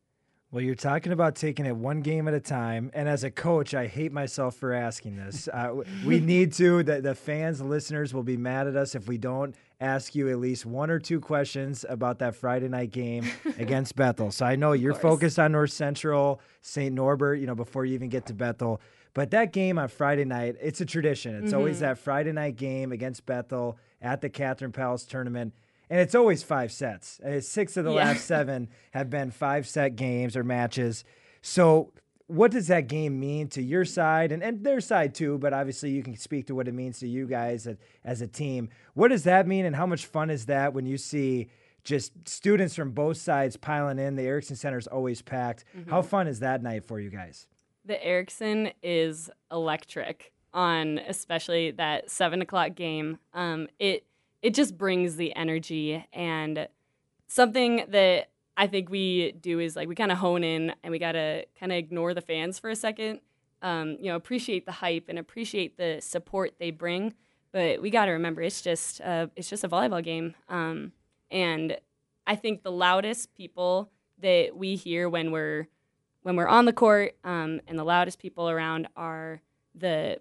Well, 0.51 0.63
you're 0.63 0.75
talking 0.75 1.11
about 1.11 1.35
taking 1.35 1.65
it 1.65 1.75
one 1.75 2.01
game 2.01 2.27
at 2.27 2.33
a 2.33 2.39
time, 2.39 2.91
and 2.93 3.09
as 3.09 3.23
a 3.23 3.31
coach, 3.31 3.73
I 3.73 3.87
hate 3.87 4.13
myself 4.13 4.55
for 4.55 4.71
asking 4.71 5.17
this. 5.17 5.49
Uh, 5.49 5.81
we 6.05 6.19
need 6.19 6.53
to. 6.53 6.83
The, 6.83 7.01
the 7.01 7.15
fans, 7.15 7.57
the 7.57 7.65
listeners, 7.65 8.13
will 8.13 8.23
be 8.23 8.37
mad 8.37 8.67
at 8.67 8.75
us 8.75 8.95
if 8.95 9.07
we 9.07 9.17
don't 9.17 9.55
ask 9.81 10.15
you 10.15 10.29
at 10.29 10.39
least 10.39 10.65
one 10.65 10.89
or 10.89 10.99
two 10.99 11.19
questions 11.19 11.83
about 11.89 12.19
that 12.19 12.35
Friday 12.35 12.69
night 12.69 12.91
game 12.91 13.25
against 13.57 13.95
Bethel. 13.95 14.31
So 14.31 14.45
I 14.45 14.55
know 14.55 14.71
you're 14.71 14.93
focused 14.93 15.39
on 15.39 15.51
North 15.51 15.71
Central, 15.71 16.39
St. 16.61 16.93
Norbert. 16.93 17.39
You 17.39 17.47
know 17.47 17.55
before 17.55 17.83
you 17.83 17.93
even 17.95 18.09
get 18.09 18.27
to 18.27 18.33
Bethel. 18.33 18.79
But 19.15 19.31
that 19.31 19.53
game 19.53 19.79
on 19.79 19.87
Friday 19.87 20.25
night, 20.25 20.57
it's 20.61 20.81
a 20.81 20.85
tradition. 20.85 21.35
It's 21.35 21.47
mm-hmm. 21.47 21.57
always 21.57 21.79
that 21.79 21.97
Friday 21.97 22.33
night 22.33 22.57
game 22.57 22.91
against 22.91 23.25
Bethel 23.25 23.79
at 24.01 24.19
the 24.19 24.29
Kathryne 24.29 24.73
Pals 24.73 25.05
tournament. 25.05 25.55
And 25.89 26.01
it's 26.01 26.13
always 26.13 26.43
five 26.43 26.71
sets. 26.71 27.21
Six 27.39 27.77
of 27.77 27.85
the 27.85 27.91
yeah. 27.91 28.05
last 28.07 28.25
seven 28.25 28.67
have 28.91 29.09
been 29.09 29.31
five 29.31 29.67
set 29.67 29.95
games 29.95 30.35
or 30.35 30.43
matches. 30.43 31.05
So, 31.41 31.93
what 32.27 32.51
does 32.51 32.67
that 32.67 32.87
game 32.87 33.19
mean 33.19 33.47
to 33.49 33.61
your 33.61 33.85
side 33.85 34.31
and, 34.31 34.43
and 34.43 34.63
their 34.63 34.81
side 34.81 35.15
too? 35.15 35.37
But 35.37 35.53
obviously, 35.53 35.91
you 35.91 36.03
can 36.03 36.17
speak 36.17 36.47
to 36.47 36.55
what 36.55 36.67
it 36.67 36.73
means 36.73 36.99
to 36.99 37.07
you 37.07 37.25
guys 37.25 37.67
as, 38.03 38.21
a 38.21 38.27
team. 38.27 38.67
What 38.95 39.09
does 39.09 39.23
that 39.23 39.47
mean, 39.47 39.63
and 39.65 39.75
how 39.75 39.85
much 39.85 40.07
fun 40.07 40.29
is 40.29 40.47
that 40.47 40.73
when 40.73 40.85
you 40.85 40.97
see 40.97 41.49
just 41.83 42.27
students 42.27 42.75
from 42.75 42.91
both 42.91 43.17
sides 43.17 43.55
piling 43.55 43.99
in? 43.99 44.15
The 44.15 44.23
Ericksen 44.23 44.57
Center 44.57 44.79
is 44.79 44.87
always 44.87 45.21
packed. 45.21 45.65
Mm-hmm. 45.77 45.91
How 45.91 46.01
fun 46.01 46.27
is 46.27 46.39
that 46.39 46.63
night 46.63 46.83
for 46.83 46.99
you 46.99 47.11
guys? 47.11 47.47
The 47.85 47.95
Ericksen 47.95 48.73
is 48.81 49.29
electric 49.51 50.31
on 50.53 50.99
especially 50.99 51.71
that 51.71 52.09
seven 52.09 52.41
o'clock 52.41 52.75
game. 52.75 53.19
Um, 53.33 53.67
it 53.79 54.05
it 54.41 54.53
just 54.53 54.77
brings 54.77 55.15
the 55.15 55.35
energy 55.35 56.05
and 56.13 56.67
something 57.27 57.83
that 57.89 58.29
I 58.57 58.67
think 58.67 58.89
we 58.89 59.33
do 59.33 59.59
is 59.59 59.75
like 59.75 59.87
we 59.87 59.95
kind 59.95 60.11
of 60.11 60.17
hone 60.17 60.43
in 60.43 60.73
and 60.83 60.91
we 60.91 60.99
gotta 60.99 61.45
kind 61.59 61.71
of 61.71 61.77
ignore 61.77 62.13
the 62.13 62.21
fans 62.21 62.57
for 62.57 62.69
a 62.69 62.75
second. 62.75 63.19
Um, 63.61 63.97
you 63.99 64.09
know, 64.09 64.15
appreciate 64.15 64.65
the 64.65 64.71
hype 64.71 65.05
and 65.09 65.19
appreciate 65.19 65.77
the 65.77 65.99
support 66.01 66.53
they 66.59 66.71
bring, 66.71 67.13
but 67.51 67.81
we 67.81 67.89
gotta 67.89 68.11
remember 68.11 68.41
it's 68.41 68.61
just 68.61 69.01
uh, 69.01 69.27
it's 69.35 69.49
just 69.49 69.63
a 69.63 69.69
volleyball 69.69 70.03
game. 70.03 70.35
Um, 70.47 70.93
and 71.29 71.77
I 72.25 72.35
think 72.35 72.63
the 72.63 72.71
loudest 72.71 73.35
people 73.35 73.91
that 74.19 74.55
we 74.55 74.75
hear 74.75 75.09
when 75.09 75.31
we're 75.31 75.67
when 76.25 76.35
we're 76.35 76.47
on 76.47 76.65
the 76.65 76.73
court 76.73 77.15
um, 77.23 77.61
and 77.67 77.77
the 77.77 77.83
loudest 77.83 78.17
people 78.17 78.49
around 78.49 78.87
are 78.95 79.43
the 79.75 80.19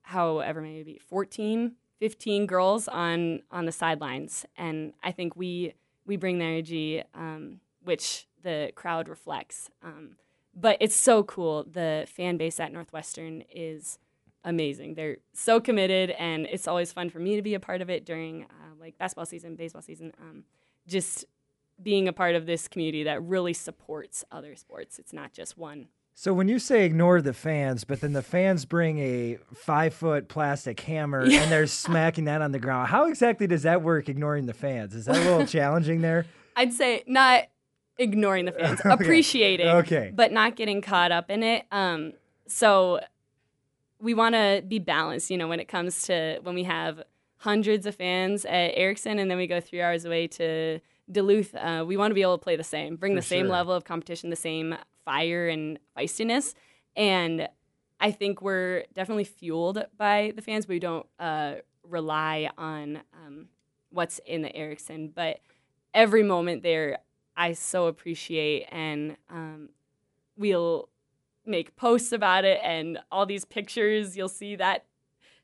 however 0.00 0.62
maybe 0.62 0.98
14 1.06 1.72
15 2.00 2.46
girls 2.46 2.88
on 2.88 3.42
on 3.50 3.66
the 3.66 3.72
sidelines. 3.72 4.46
And 4.56 4.94
i 5.02 5.12
think 5.12 5.36
we 5.36 5.74
we 6.06 6.16
bring 6.16 6.38
the 6.38 6.46
energy 6.46 7.02
um, 7.14 7.60
which 7.84 8.26
the 8.42 8.72
crowd 8.74 9.06
reflects. 9.06 9.68
Um, 9.82 10.16
but 10.54 10.78
it's 10.80 10.96
so 10.96 11.22
cool. 11.22 11.64
The 11.70 12.06
fan 12.08 12.38
base 12.38 12.58
at 12.58 12.72
northwestern 12.72 13.44
is 13.54 13.98
amazing. 14.44 14.94
They're 14.94 15.18
so 15.34 15.60
committed 15.60 16.08
and 16.12 16.46
it's 16.46 16.66
always 16.66 16.90
fun 16.90 17.10
for 17.10 17.18
me 17.18 17.36
to 17.36 17.42
be 17.42 17.52
a 17.52 17.60
part 17.60 17.82
of 17.82 17.90
it 17.90 18.06
during 18.06 18.44
uh, 18.44 18.74
like 18.80 18.96
basketball 18.96 19.26
season 19.26 19.56
baseball 19.56 19.82
season. 19.82 20.14
Um, 20.18 20.44
just 20.86 21.26
being 21.82 22.08
a 22.08 22.12
part 22.12 22.34
of 22.34 22.46
this 22.46 22.68
community 22.68 23.04
that 23.04 23.22
really 23.22 23.52
supports 23.52 24.24
other 24.30 24.56
sports. 24.56 24.98
It's 24.98 25.12
not 25.12 25.32
just 25.32 25.56
one. 25.56 25.88
So 26.14 26.34
when 26.34 26.48
you 26.48 26.58
say 26.58 26.84
ignore 26.84 27.22
the 27.22 27.32
fans, 27.32 27.84
but 27.84 28.00
then 28.00 28.12
the 28.12 28.22
fans 28.22 28.64
bring 28.64 28.98
a 28.98 29.38
five 29.54 29.94
foot 29.94 30.28
plastic 30.28 30.78
hammer 30.80 31.24
yeah. 31.24 31.40
and 31.42 31.50
they're 31.50 31.66
smacking 31.66 32.24
that 32.24 32.42
on 32.42 32.52
the 32.52 32.58
ground, 32.58 32.88
how 32.88 33.06
exactly 33.06 33.46
does 33.46 33.62
that 33.62 33.82
work? 33.82 34.08
Ignoring 34.08 34.46
the 34.46 34.54
fans 34.54 34.94
is 34.94 35.06
that 35.06 35.16
a 35.16 35.20
little 35.20 35.46
challenging 35.46 36.02
there? 36.02 36.26
I'd 36.54 36.72
say 36.72 37.02
not 37.06 37.44
ignoring 37.98 38.44
the 38.44 38.52
fans, 38.52 38.80
okay. 38.84 38.90
appreciating, 38.92 39.68
okay, 39.68 40.12
but 40.14 40.32
not 40.32 40.56
getting 40.56 40.82
caught 40.82 41.12
up 41.12 41.30
in 41.30 41.42
it. 41.42 41.66
Um, 41.72 42.12
so 42.46 43.00
we 43.98 44.12
want 44.12 44.34
to 44.34 44.62
be 44.66 44.78
balanced. 44.78 45.30
You 45.30 45.38
know, 45.38 45.48
when 45.48 45.60
it 45.60 45.68
comes 45.68 46.02
to 46.02 46.40
when 46.42 46.54
we 46.54 46.64
have 46.64 47.02
hundreds 47.38 47.86
of 47.86 47.94
fans 47.94 48.44
at 48.44 48.76
Ericksen, 48.76 49.18
and 49.18 49.30
then 49.30 49.38
we 49.38 49.46
go 49.46 49.60
three 49.60 49.80
hours 49.80 50.04
away 50.04 50.26
to 50.28 50.80
Duluth. 51.10 51.54
Uh, 51.54 51.84
we 51.86 51.96
want 51.96 52.10
to 52.10 52.14
be 52.14 52.22
able 52.22 52.38
to 52.38 52.42
play 52.42 52.56
the 52.56 52.64
same, 52.64 52.96
bring 52.96 53.12
For 53.12 53.20
the 53.20 53.26
same 53.26 53.46
sure. 53.46 53.52
level 53.52 53.74
of 53.74 53.84
competition, 53.84 54.30
the 54.30 54.36
same 54.36 54.76
fire 55.04 55.48
and 55.48 55.78
feistiness, 55.96 56.54
and 56.96 57.48
I 58.00 58.10
think 58.10 58.42
we're 58.42 58.84
definitely 58.94 59.24
fueled 59.24 59.84
by 59.96 60.32
the 60.34 60.42
fans. 60.42 60.66
But 60.66 60.74
we 60.74 60.78
don't 60.78 61.06
uh, 61.18 61.54
rely 61.82 62.50
on 62.56 63.00
um, 63.14 63.46
what's 63.90 64.20
in 64.26 64.42
the 64.42 64.50
Ericksen, 64.50 65.12
but 65.14 65.40
every 65.94 66.22
moment 66.22 66.62
there, 66.62 66.98
I 67.36 67.52
so 67.52 67.86
appreciate, 67.86 68.66
and 68.70 69.16
um, 69.30 69.70
we'll 70.36 70.88
make 71.44 71.74
posts 71.76 72.12
about 72.12 72.44
it 72.44 72.60
and 72.62 72.98
all 73.10 73.26
these 73.26 73.44
pictures. 73.44 74.16
You'll 74.16 74.28
see 74.28 74.56
that 74.56 74.84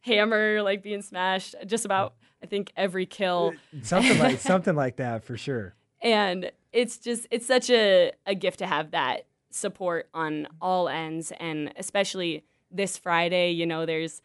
hammer 0.03 0.63
like 0.63 0.83
being 0.83 1.03
smashed 1.03 1.55
just 1.67 1.85
about 1.85 2.15
I 2.43 2.47
think 2.47 2.73
every 2.77 3.07
kill. 3.07 3.55
Something 3.83 4.19
like 4.19 4.39
something 4.53 4.75
like 4.77 4.97
that 4.97 5.25
for 5.25 5.37
sure. 5.37 5.75
and 6.03 6.51
it's 6.73 6.99
just 6.99 7.27
it's 7.31 7.47
such 7.47 7.71
a, 7.71 8.13
a 8.27 8.35
gift 8.35 8.59
to 8.59 8.67
have 8.67 8.91
that 8.93 9.27
support 9.51 10.09
on 10.15 10.47
all 10.61 10.89
ends. 10.89 11.33
And 11.41 11.73
especially 11.77 12.45
this 12.71 12.99
friday 12.99 13.51
you 13.51 13.65
know 13.65 13.87
there's 13.87 14.21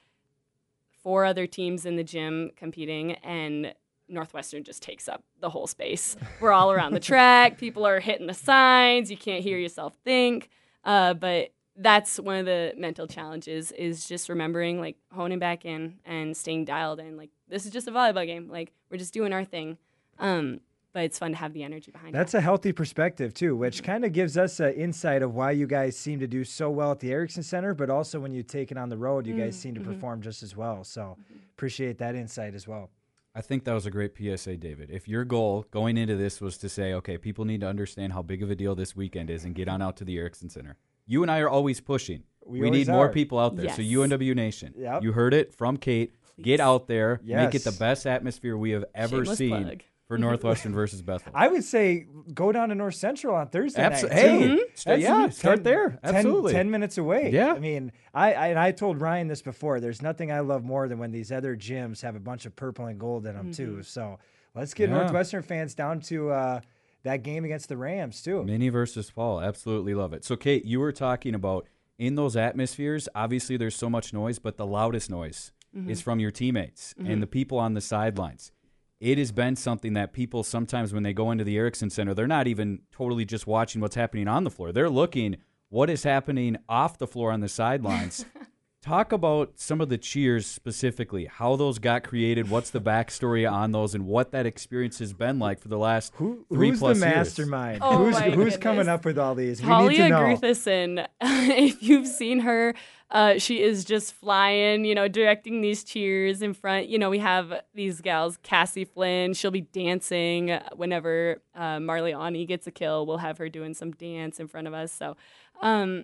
four 1.01 1.23
other 1.23 1.47
teams 1.47 1.85
in 1.85 1.95
the 1.95 2.03
gym 2.03 2.51
competing 2.57 3.13
and 3.23 3.73
northwestern 4.09 4.63
just 4.65 4.83
takes 4.83 5.07
up 5.07 5.23
the 5.39 5.49
whole 5.49 5.67
space. 5.67 6.15
We're 6.39 6.51
all 6.51 6.71
around 6.71 6.93
the 6.93 6.99
track. 6.99 7.57
People 7.59 7.85
are 7.85 7.99
hitting 7.99 8.27
the 8.27 8.33
signs. 8.33 9.09
You 9.09 9.17
can't 9.17 9.43
hear 9.43 9.57
yourself 9.57 9.95
think. 10.03 10.49
Uh, 10.83 11.13
but 11.13 11.51
that's 11.75 12.19
one 12.19 12.37
of 12.37 12.45
the 12.45 12.73
mental 12.77 13.07
challenges 13.07 13.71
is 13.71 14.07
just 14.07 14.29
remembering 14.29 14.79
like 14.79 14.97
honing 15.11 15.39
back 15.39 15.65
in 15.65 15.95
and 16.05 16.37
staying 16.37 16.65
dialed 16.65 16.99
in 16.99 17.17
like 17.17 17.31
this 17.49 17.65
is 17.65 17.71
just 17.71 17.87
a 17.87 17.91
volleyball 17.91 18.25
game 18.25 18.47
like 18.47 18.71
we're 18.91 18.97
just 18.97 19.13
doing 19.13 19.33
our 19.33 19.43
thing 19.43 19.77
um, 20.19 20.59
but 20.93 21.03
it's 21.03 21.17
fun 21.17 21.31
to 21.31 21.37
have 21.37 21.53
the 21.53 21.63
energy 21.63 21.91
behind 21.91 22.09
it. 22.09 22.13
That's 22.13 22.35
it. 22.35 22.37
a 22.37 22.41
healthy 22.41 22.71
perspective 22.71 23.33
too, 23.33 23.55
which 23.55 23.83
kind 23.83 24.05
of 24.05 24.13
gives 24.13 24.37
us 24.37 24.59
an 24.59 24.73
insight 24.73 25.23
of 25.23 25.33
why 25.33 25.51
you 25.51 25.65
guys 25.65 25.97
seem 25.97 26.19
to 26.19 26.27
do 26.27 26.43
so 26.43 26.69
well 26.69 26.91
at 26.91 26.99
the 26.99 27.09
Ericksen 27.09 27.43
Center, 27.43 27.73
but 27.73 27.89
also 27.89 28.19
when 28.19 28.31
you 28.31 28.43
take 28.43 28.71
it 28.71 28.77
on 28.77 28.89
the 28.89 28.97
road, 28.97 29.25
you 29.25 29.35
guys 29.35 29.57
mm, 29.57 29.61
seem 29.61 29.73
to 29.73 29.81
mm-hmm. 29.81 29.93
perform 29.93 30.21
just 30.21 30.43
as 30.43 30.55
well. 30.55 30.83
So 30.83 31.01
mm-hmm. 31.01 31.39
appreciate 31.57 31.97
that 31.97 32.15
insight 32.15 32.53
as 32.53 32.67
well. 32.67 32.91
I 33.35 33.41
think 33.41 33.63
that 33.63 33.73
was 33.73 33.87
a 33.87 33.91
great 33.91 34.11
PSA, 34.15 34.57
David. 34.57 34.91
If 34.91 35.07
your 35.07 35.25
goal 35.25 35.65
going 35.71 35.97
into 35.97 36.15
this 36.15 36.39
was 36.39 36.59
to 36.59 36.69
say, 36.69 36.93
okay, 36.93 37.17
people 37.17 37.45
need 37.45 37.61
to 37.61 37.67
understand 37.67 38.13
how 38.13 38.21
big 38.21 38.43
of 38.43 38.51
a 38.51 38.55
deal 38.55 38.75
this 38.75 38.95
weekend 38.95 39.31
is 39.31 39.43
and 39.43 39.55
get 39.55 39.67
on 39.67 39.81
out 39.81 39.97
to 39.97 40.05
the 40.05 40.17
Ericksen 40.17 40.51
Center, 40.51 40.77
you 41.05 41.21
and 41.21 41.31
I 41.31 41.39
are 41.39 41.49
always 41.49 41.79
pushing. 41.81 42.23
We 42.45 42.59
We, 42.59 42.67
always 42.67 42.87
need 42.87 42.91
more 42.93 43.05
are. 43.05 43.09
people 43.09 43.39
out 43.39 43.55
there. 43.55 43.69
So 43.69 43.81
Yes. 43.81 43.91
UNW 44.09 44.35
Nation, 44.35 44.73
Yep. 44.77 45.03
you 45.03 45.11
heard 45.13 45.33
it 45.33 45.53
from 45.53 45.77
Kate. 45.77 46.11
Please. 46.35 46.43
Get 46.43 46.59
out 46.59 46.87
there, 46.87 47.19
make 47.23 47.53
it 47.55 47.63
the 47.63 47.71
best 47.71 48.07
atmosphere 48.07 48.57
we 48.57 48.71
have 48.71 48.85
ever 48.95 49.17
Shameless 49.17 49.37
seen 49.37 49.49
plug. 49.63 49.81
for 50.07 50.17
Northwestern 50.17 50.73
versus 50.73 51.01
Bethel. 51.03 51.31
I 51.35 51.47
would 51.47 51.63
say 51.63 52.07
go 52.33 52.51
down 52.51 52.69
to 52.69 52.75
North 52.75 52.95
Central 52.95 53.35
on 53.35 53.47
Thursday 53.49 53.81
Abso- 53.83 54.03
night. 54.09 54.11
hey, 54.13 54.39
too. 54.39 54.57
st- 54.73 54.83
That's 54.85 55.01
yeah, 55.03 55.17
10 55.21 55.31
start 55.31 55.63
there. 55.63 55.89
10 56.03 56.15
Absolutely. 56.15 56.51
10 56.53 56.71
minutes 56.71 56.97
away. 56.97 57.29
Yeah. 57.31 57.53
I 57.53 57.59
mean, 57.59 57.91
I, 58.15 58.33
I 58.33 58.47
and 58.47 58.57
I 58.59 58.71
told 58.71 58.99
Ryan 58.99 59.27
this 59.27 59.43
before. 59.43 59.79
There's 59.79 60.01
nothing 60.01 60.31
I 60.31 60.39
love 60.39 60.63
more 60.63 60.87
than 60.87 60.97
when 60.97 61.11
these 61.11 61.31
other 61.31 61.55
gyms 61.55 62.01
have 62.01 62.15
a 62.15 62.19
bunch 62.19 62.45
of 62.47 62.55
purple 62.55 62.87
and 62.87 62.99
gold 62.99 63.27
in 63.27 63.35
them 63.35 63.53
too. 63.53 63.83
So 63.83 64.17
let's 64.55 64.73
get 64.73 64.89
Yeah. 64.89 64.95
Northwestern 64.97 65.43
fans 65.43 65.75
down 65.75 65.99
to 66.01 66.31
uh, 66.31 66.59
that 67.03 67.23
game 67.23 67.45
against 67.45 67.69
the 67.69 67.77
Rams 67.77 68.21
too. 68.21 68.43
Mini 68.43 68.69
versus 68.69 69.11
Paul. 69.11 69.41
Absolutely 69.41 69.93
love 69.93 70.13
it. 70.13 70.23
So, 70.23 70.35
Kate, 70.35 70.65
you 70.65 70.79
were 70.79 70.91
talking 70.91 71.35
about 71.35 71.67
in 71.97 72.15
those 72.15 72.35
atmospheres, 72.35 73.07
obviously 73.13 73.57
there's 73.57 73.75
so 73.75 73.89
much 73.89 74.13
noise, 74.13 74.39
but 74.39 74.57
the 74.57 74.65
loudest 74.65 75.09
noise 75.09 75.51
mm-hmm. 75.75 75.89
is 75.89 76.01
from 76.01 76.19
your 76.19 76.31
teammates 76.31 76.93
and 76.97 77.07
mm-hmm. 77.07 77.19
the 77.21 77.27
people 77.27 77.59
on 77.59 77.73
the 77.73 77.81
sidelines. 77.81 78.51
It 78.99 79.17
has 79.17 79.31
been 79.33 79.57
something 79.57 79.93
that 79.93 80.13
people 80.13 80.43
sometimes, 80.43 80.93
when 80.93 81.03
they 81.03 81.13
go 81.13 81.29
into 81.31 81.43
the 81.43 81.57
Ericksen 81.57 81.91
Center, 81.91 82.13
they're 82.13 82.25
not 82.25 82.47
even 82.47 82.83
totally 82.91 83.25
just 83.25 83.45
watching 83.45 83.81
what's 83.81 83.95
happening 83.95 84.29
on 84.29 84.45
the 84.45 84.49
floor. 84.49 84.71
They're 84.71 84.89
looking 84.89 85.37
what 85.69 85.89
is 85.89 86.03
happening 86.03 86.55
off 86.69 86.97
the 86.97 87.07
floor 87.07 87.31
on 87.31 87.41
the 87.41 87.49
sidelines. 87.49 88.25
Talk 88.83 89.13
about 89.13 89.53
some 89.55 89.79
of 89.79 89.87
the 89.87 89.97
cheers 89.97 90.45
specifically, 90.45 91.23
how 91.23 91.55
those 91.55 91.79
got 91.79 92.03
created, 92.03 92.49
what's 92.49 92.69
the 92.69 92.81
backstory 92.81 93.49
on 93.49 93.71
those, 93.71 93.95
and 93.95 94.05
what 94.05 94.31
that 94.31 94.45
experience 94.45 94.99
has 94.99 95.13
been 95.13 95.39
like 95.39 95.59
for 95.59 95.69
the 95.69 95.77
last 95.77 96.11
Who, 96.17 96.45
three 96.51 96.71
who's 96.71 96.79
the 96.79 96.85
plus 96.87 96.97
years. 96.99 97.15
mastermind? 97.15 97.79
Oh 97.81 97.99
who's 97.99 98.15
my 98.15 98.29
who's 98.31 98.57
coming 98.57 98.89
up 98.89 99.05
with 99.05 99.17
all 99.17 99.35
these? 99.35 99.61
We 99.61 99.67
Talia 99.69 99.89
need 99.89 99.97
to 99.97 100.09
know. 100.09 100.19
Gruthison, 100.19 101.07
if 101.21 101.81
you've 101.81 102.09
seen 102.09 102.41
her, 102.41 102.73
uh, 103.09 103.37
she 103.37 103.61
is 103.61 103.85
just 103.85 104.15
flying, 104.15 104.83
you 104.83 104.95
know, 104.95 105.07
directing 105.07 105.61
these 105.61 105.85
cheers 105.85 106.41
in 106.41 106.53
front. 106.53 106.89
You 106.89 106.99
know, 106.99 107.09
we 107.09 107.19
have 107.19 107.53
these 107.73 108.01
gals, 108.01 108.37
Cassie 108.43 108.83
Flynn, 108.83 109.33
she'll 109.33 109.51
be 109.51 109.61
dancing 109.61 110.59
whenever 110.75 111.41
uh, 111.55 111.79
Marley 111.79 112.13
Ani 112.13 112.45
gets 112.45 112.67
a 112.67 112.71
kill. 112.71 113.05
We'll 113.05 113.19
have 113.19 113.37
her 113.37 113.47
doing 113.47 113.75
some 113.75 113.91
dance 113.91 114.41
in 114.41 114.49
front 114.49 114.67
of 114.67 114.73
us. 114.73 114.91
So, 114.91 115.15
um, 115.61 116.03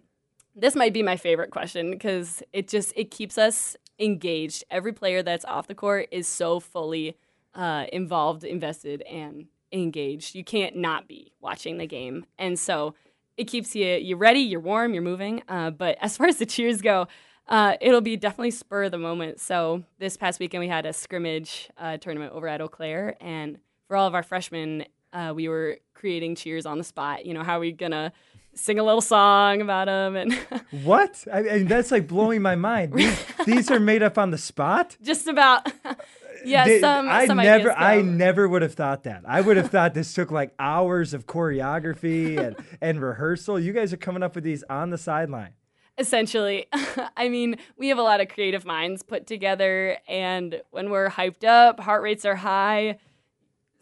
this 0.55 0.75
might 0.75 0.93
be 0.93 1.03
my 1.03 1.17
favorite 1.17 1.51
question 1.51 1.91
because 1.91 2.43
it 2.53 2.67
just 2.67 2.93
it 2.95 3.11
keeps 3.11 3.37
us 3.37 3.75
engaged. 3.99 4.63
Every 4.69 4.93
player 4.93 5.21
that's 5.21 5.45
off 5.45 5.67
the 5.67 5.75
court 5.75 6.07
is 6.11 6.27
so 6.27 6.59
fully 6.59 7.17
uh, 7.53 7.85
involved, 7.91 8.43
invested, 8.43 9.01
and 9.03 9.47
engaged. 9.71 10.35
You 10.35 10.43
can't 10.43 10.75
not 10.75 11.07
be 11.07 11.33
watching 11.41 11.77
the 11.77 11.87
game, 11.87 12.25
and 12.37 12.57
so 12.57 12.95
it 13.37 13.45
keeps 13.45 13.75
you 13.75 13.87
you 13.87 14.15
ready, 14.15 14.39
you're 14.39 14.59
warm, 14.59 14.93
you're 14.93 15.03
moving. 15.03 15.43
Uh, 15.47 15.69
but 15.69 15.97
as 16.01 16.17
far 16.17 16.27
as 16.27 16.37
the 16.37 16.45
cheers 16.45 16.81
go, 16.81 17.07
uh, 17.47 17.75
it'll 17.81 18.01
be 18.01 18.17
definitely 18.17 18.51
spur 18.51 18.83
of 18.85 18.91
the 18.91 18.97
moment. 18.97 19.39
So 19.39 19.83
this 19.99 20.17
past 20.17 20.39
weekend 20.39 20.61
we 20.61 20.67
had 20.67 20.85
a 20.85 20.93
scrimmage 20.93 21.69
uh, 21.77 21.97
tournament 21.97 22.33
over 22.33 22.47
at 22.47 22.61
Eau 22.61 22.67
Claire, 22.67 23.15
and 23.21 23.59
for 23.87 23.95
all 23.95 24.07
of 24.07 24.15
our 24.15 24.23
freshmen, 24.23 24.85
uh, 25.13 25.33
we 25.35 25.47
were 25.47 25.79
creating 25.93 26.35
cheers 26.35 26.65
on 26.65 26.77
the 26.77 26.83
spot. 26.83 27.25
You 27.25 27.33
know, 27.33 27.43
how 27.43 27.57
are 27.57 27.61
we 27.61 27.71
gonna 27.71 28.13
sing 28.53 28.77
a 28.79 28.83
little 28.83 29.01
song 29.01 29.61
about 29.61 29.85
them 29.85 30.15
and 30.15 30.33
What? 30.83 31.23
I, 31.31 31.39
I 31.39 31.41
mean, 31.59 31.67
that's 31.67 31.91
like 31.91 32.07
blowing 32.07 32.41
my 32.41 32.55
mind. 32.55 32.93
These, 32.93 33.25
these 33.45 33.71
are 33.71 33.79
made 33.79 34.03
up 34.03 34.17
on 34.17 34.31
the 34.31 34.37
spot. 34.37 34.97
just 35.01 35.27
about 35.27 35.71
yeah 36.45 36.65
They- 36.65 36.79
some 36.81 37.07
I 37.09 37.25
some 37.27 37.37
never, 37.37 37.71
I 37.71 38.01
never 38.01 38.47
would 38.49 38.61
have 38.61 38.73
thought 38.73 39.03
that. 39.03 39.23
I 39.27 39.41
would 39.41 39.57
have 39.57 39.69
thought 39.71 39.93
this 39.93 40.13
took 40.13 40.31
like 40.31 40.53
hours 40.59 41.13
of 41.13 41.25
choreography 41.25 42.37
and, 42.37 42.55
and 42.81 43.01
rehearsal. 43.01 43.59
You 43.59 43.71
guys 43.73 43.93
are 43.93 43.97
coming 43.97 44.23
up 44.23 44.35
with 44.35 44.43
these 44.43 44.63
on 44.69 44.89
the 44.89 44.97
sideline. 44.97 45.53
essentially 45.97 46.67
i 47.17 47.27
mean 47.27 47.57
we 47.77 47.89
have 47.89 47.97
a 47.97 48.01
lot 48.01 48.21
of 48.21 48.29
creative 48.29 48.63
minds 48.65 49.03
put 49.03 49.27
together 49.27 49.97
and 50.07 50.61
when 50.71 50.89
we're 50.89 51.09
hyped 51.09 51.43
up 51.43 51.79
heart 51.81 52.01
rates 52.01 52.23
are 52.25 52.35
high 52.35 52.97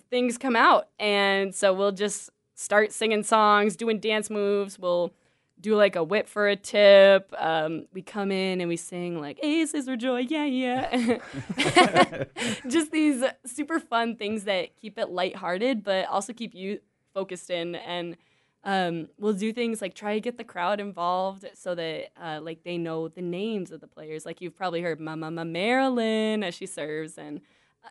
things 0.09 0.37
come 0.37 0.55
out 0.55 0.87
and 0.99 1.53
so 1.53 1.73
we'll 1.73 1.91
just 1.91 2.29
start 2.57 2.91
singing 2.91 3.21
songs 3.23 3.75
doing 3.75 3.99
dance 3.99 4.29
moves. 4.29 4.79
We'll 4.79 5.13
do 5.61 5.75
like 5.75 5.95
a 5.95 6.03
whip 6.03 6.27
for 6.27 6.47
a 6.47 6.55
tip. 6.55 7.31
Um, 7.37 7.85
we 7.93 8.01
come 8.01 8.31
in 8.31 8.59
and 8.59 8.67
we 8.67 8.75
sing 8.75 9.21
like 9.21 9.39
aces 9.43 9.85
for 9.85 9.95
joy 9.95 10.25
yeah 10.27 10.45
yeah. 10.45 11.17
Just 12.67 12.91
these 12.91 13.23
super 13.45 13.79
fun 13.79 14.15
things 14.15 14.43
that 14.45 14.75
keep 14.75 14.97
it 14.97 15.09
lighthearted 15.09 15.83
but 15.83 16.07
also 16.07 16.33
keep 16.33 16.53
you 16.53 16.79
focused 17.13 17.51
in. 17.51 17.75
And 17.75 18.17
um, 18.63 19.07
we'll 19.19 19.33
do 19.33 19.53
things 19.53 19.79
like 19.79 19.93
try 19.93 20.15
to 20.15 20.19
get 20.19 20.37
the 20.37 20.43
crowd 20.43 20.79
involved 20.79 21.45
so 21.53 21.75
that 21.75 22.09
uh, 22.19 22.39
like 22.41 22.63
they 22.63 22.79
know 22.79 23.07
the 23.07 23.21
names 23.21 23.71
of 23.71 23.81
the 23.81 23.87
players. 23.87 24.25
Like 24.25 24.41
you've 24.41 24.55
probably 24.55 24.81
heard 24.81 24.99
mama 24.99 25.45
marilyn 25.45 26.43
as 26.43 26.55
she 26.55 26.65
serves 26.65 27.19
and 27.19 27.39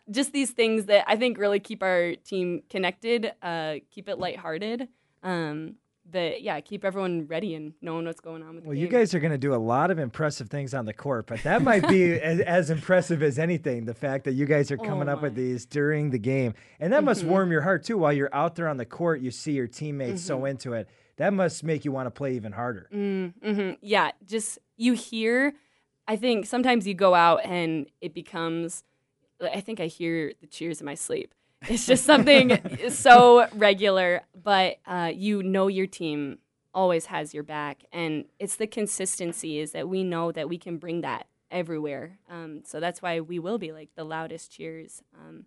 just 0.09 0.31
these 0.33 0.51
things 0.51 0.85
that 0.85 1.03
i 1.07 1.15
think 1.15 1.37
really 1.37 1.59
keep 1.59 1.81
our 1.83 2.15
team 2.15 2.61
connected 2.69 3.31
uh, 3.41 3.75
keep 3.91 4.07
it 4.09 4.17
lighthearted 4.19 4.87
um, 5.23 5.75
but 6.09 6.41
yeah 6.41 6.59
keep 6.61 6.85
everyone 6.85 7.27
ready 7.27 7.53
and 7.55 7.73
knowing 7.81 8.05
what's 8.05 8.21
going 8.21 8.41
on 8.41 8.55
with 8.55 8.63
the 8.63 8.69
Well, 8.69 8.77
you 8.77 8.87
guys 8.87 9.13
are 9.13 9.19
going 9.19 9.31
to 9.33 9.37
do 9.37 9.53
a 9.53 9.57
lot 9.57 9.91
of 9.91 9.99
impressive 9.99 10.49
things 10.49 10.73
on 10.73 10.85
the 10.85 10.93
court, 10.93 11.27
but 11.27 11.43
that 11.43 11.61
might 11.61 11.85
be 11.89 12.13
as, 12.21 12.39
as 12.39 12.69
impressive 12.69 13.21
as 13.21 13.37
anything. 13.37 13.83
The 13.85 13.93
fact 13.93 14.23
that 14.23 14.31
you 14.33 14.45
guys 14.45 14.71
are 14.71 14.77
coming 14.77 15.09
Oh 15.09 15.13
up 15.13 15.21
with. 15.21 15.33
Mm-hmm. 15.33 15.41
these 15.41 15.65
during 15.65 16.11
the 16.11 16.17
game, 16.19 16.53
and 16.79 16.93
that 16.93 17.03
must 17.03 17.25
warm 17.25 17.51
your 17.51 17.61
heart 17.61 17.83
too. 17.83 17.97
While 17.97 18.13
you're 18.13 18.33
out 18.33 18.55
there 18.55 18.69
on 18.69 18.77
the 18.77 18.85
court, 18.85 19.19
you 19.19 19.31
see 19.31 19.51
your 19.51 19.67
teammates 19.67 20.21
so 20.21 20.37
Mm-hmm. 20.37 20.45
into 20.47 20.73
it. 20.73 20.87
That 21.17 21.33
must 21.33 21.63
make 21.65 21.83
you 21.83 21.91
want 21.91 22.05
to 22.07 22.11
play 22.11 22.35
even 22.35 22.53
harder. 22.53 22.87
hmm 22.91 23.71
Yeah, 23.81 24.11
just 24.25 24.59
you 24.77 24.93
hear. 24.93 25.55
I 26.07 26.15
think 26.15 26.45
sometimes 26.45 26.87
you 26.87 26.93
go 26.93 27.15
out 27.15 27.41
and 27.43 27.87
it 27.99 28.13
becomes. 28.13 28.83
I 29.41 29.61
think 29.61 29.79
I 29.79 29.87
hear 29.87 30.33
the 30.41 30.47
cheers 30.47 30.79
in 30.81 30.85
my 30.85 30.95
sleep. 30.95 31.33
It's 31.67 31.85
just 31.85 32.05
something 32.05 32.59
so 32.89 33.47
regular, 33.53 34.21
but 34.41 34.77
uh, 34.85 35.11
you 35.13 35.41
know 35.43 35.67
your 35.67 35.87
team 35.87 36.39
always 36.73 37.07
has 37.07 37.33
your 37.33 37.43
back, 37.43 37.83
and 37.91 38.25
it's 38.39 38.55
the 38.55 38.67
consistency 38.67 39.59
is 39.59 39.71
that 39.71 39.89
we 39.89 40.03
know 40.03 40.31
that 40.31 40.47
we 40.49 40.57
can 40.57 40.77
bring 40.77 41.01
that 41.01 41.27
everywhere. 41.49 42.19
Um, 42.29 42.61
so 42.63 42.79
that's 42.79 43.01
why 43.01 43.19
we 43.19 43.39
will 43.39 43.57
be 43.57 43.71
like 43.71 43.89
the 43.95 44.03
loudest 44.03 44.51
cheers, 44.51 45.01
um, 45.15 45.45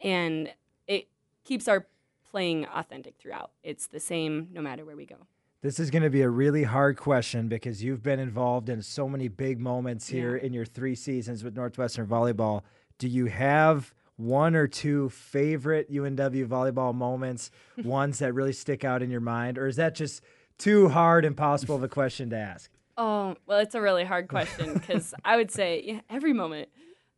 and 0.00 0.52
it 0.86 1.08
keeps 1.44 1.66
our 1.68 1.86
playing 2.30 2.66
authentic 2.66 3.14
throughout. 3.18 3.50
It's 3.62 3.86
the 3.86 4.00
same 4.00 4.48
no 4.52 4.60
matter 4.60 4.84
where 4.84 4.96
we 4.96 5.06
go. 5.06 5.26
This 5.60 5.80
is 5.80 5.90
going 5.90 6.04
to 6.04 6.10
be 6.10 6.20
a 6.22 6.28
really 6.28 6.62
hard 6.62 6.96
question 6.96 7.48
because 7.48 7.82
you've 7.82 8.02
been 8.02 8.20
involved 8.20 8.68
in 8.68 8.80
so 8.80 9.08
many 9.08 9.26
big 9.26 9.58
moments 9.58 10.06
here 10.06 10.36
Yeah. 10.36 10.44
in 10.46 10.52
your 10.52 10.64
three 10.64 10.94
seasons 10.94 11.42
with 11.42 11.56
Northwestern 11.56 12.06
Volleyball. 12.06 12.62
Do 12.98 13.08
you 13.08 13.26
have 13.26 13.94
one 14.16 14.56
or 14.56 14.66
two 14.66 15.08
favorite 15.10 15.90
UNW 15.90 16.46
volleyball 16.46 16.94
moments, 16.94 17.50
ones 17.84 18.18
that 18.18 18.34
really 18.34 18.52
stick 18.52 18.84
out 18.84 19.02
in 19.02 19.10
your 19.10 19.20
mind? 19.20 19.56
Or 19.56 19.66
is 19.66 19.76
that 19.76 19.94
just 19.94 20.22
too 20.58 20.88
hard, 20.88 21.24
impossible 21.24 21.76
of 21.76 21.82
a 21.82 21.88
question 21.88 22.30
to 22.30 22.36
ask? 22.36 22.70
Oh, 22.96 23.36
well, 23.46 23.60
it's 23.60 23.76
a 23.76 23.80
really 23.80 24.04
hard 24.04 24.28
question 24.28 24.74
because 24.74 25.14
I 25.24 25.36
would 25.36 25.52
say 25.52 25.82
yeah, 25.86 26.00
every 26.10 26.32
moment. 26.32 26.68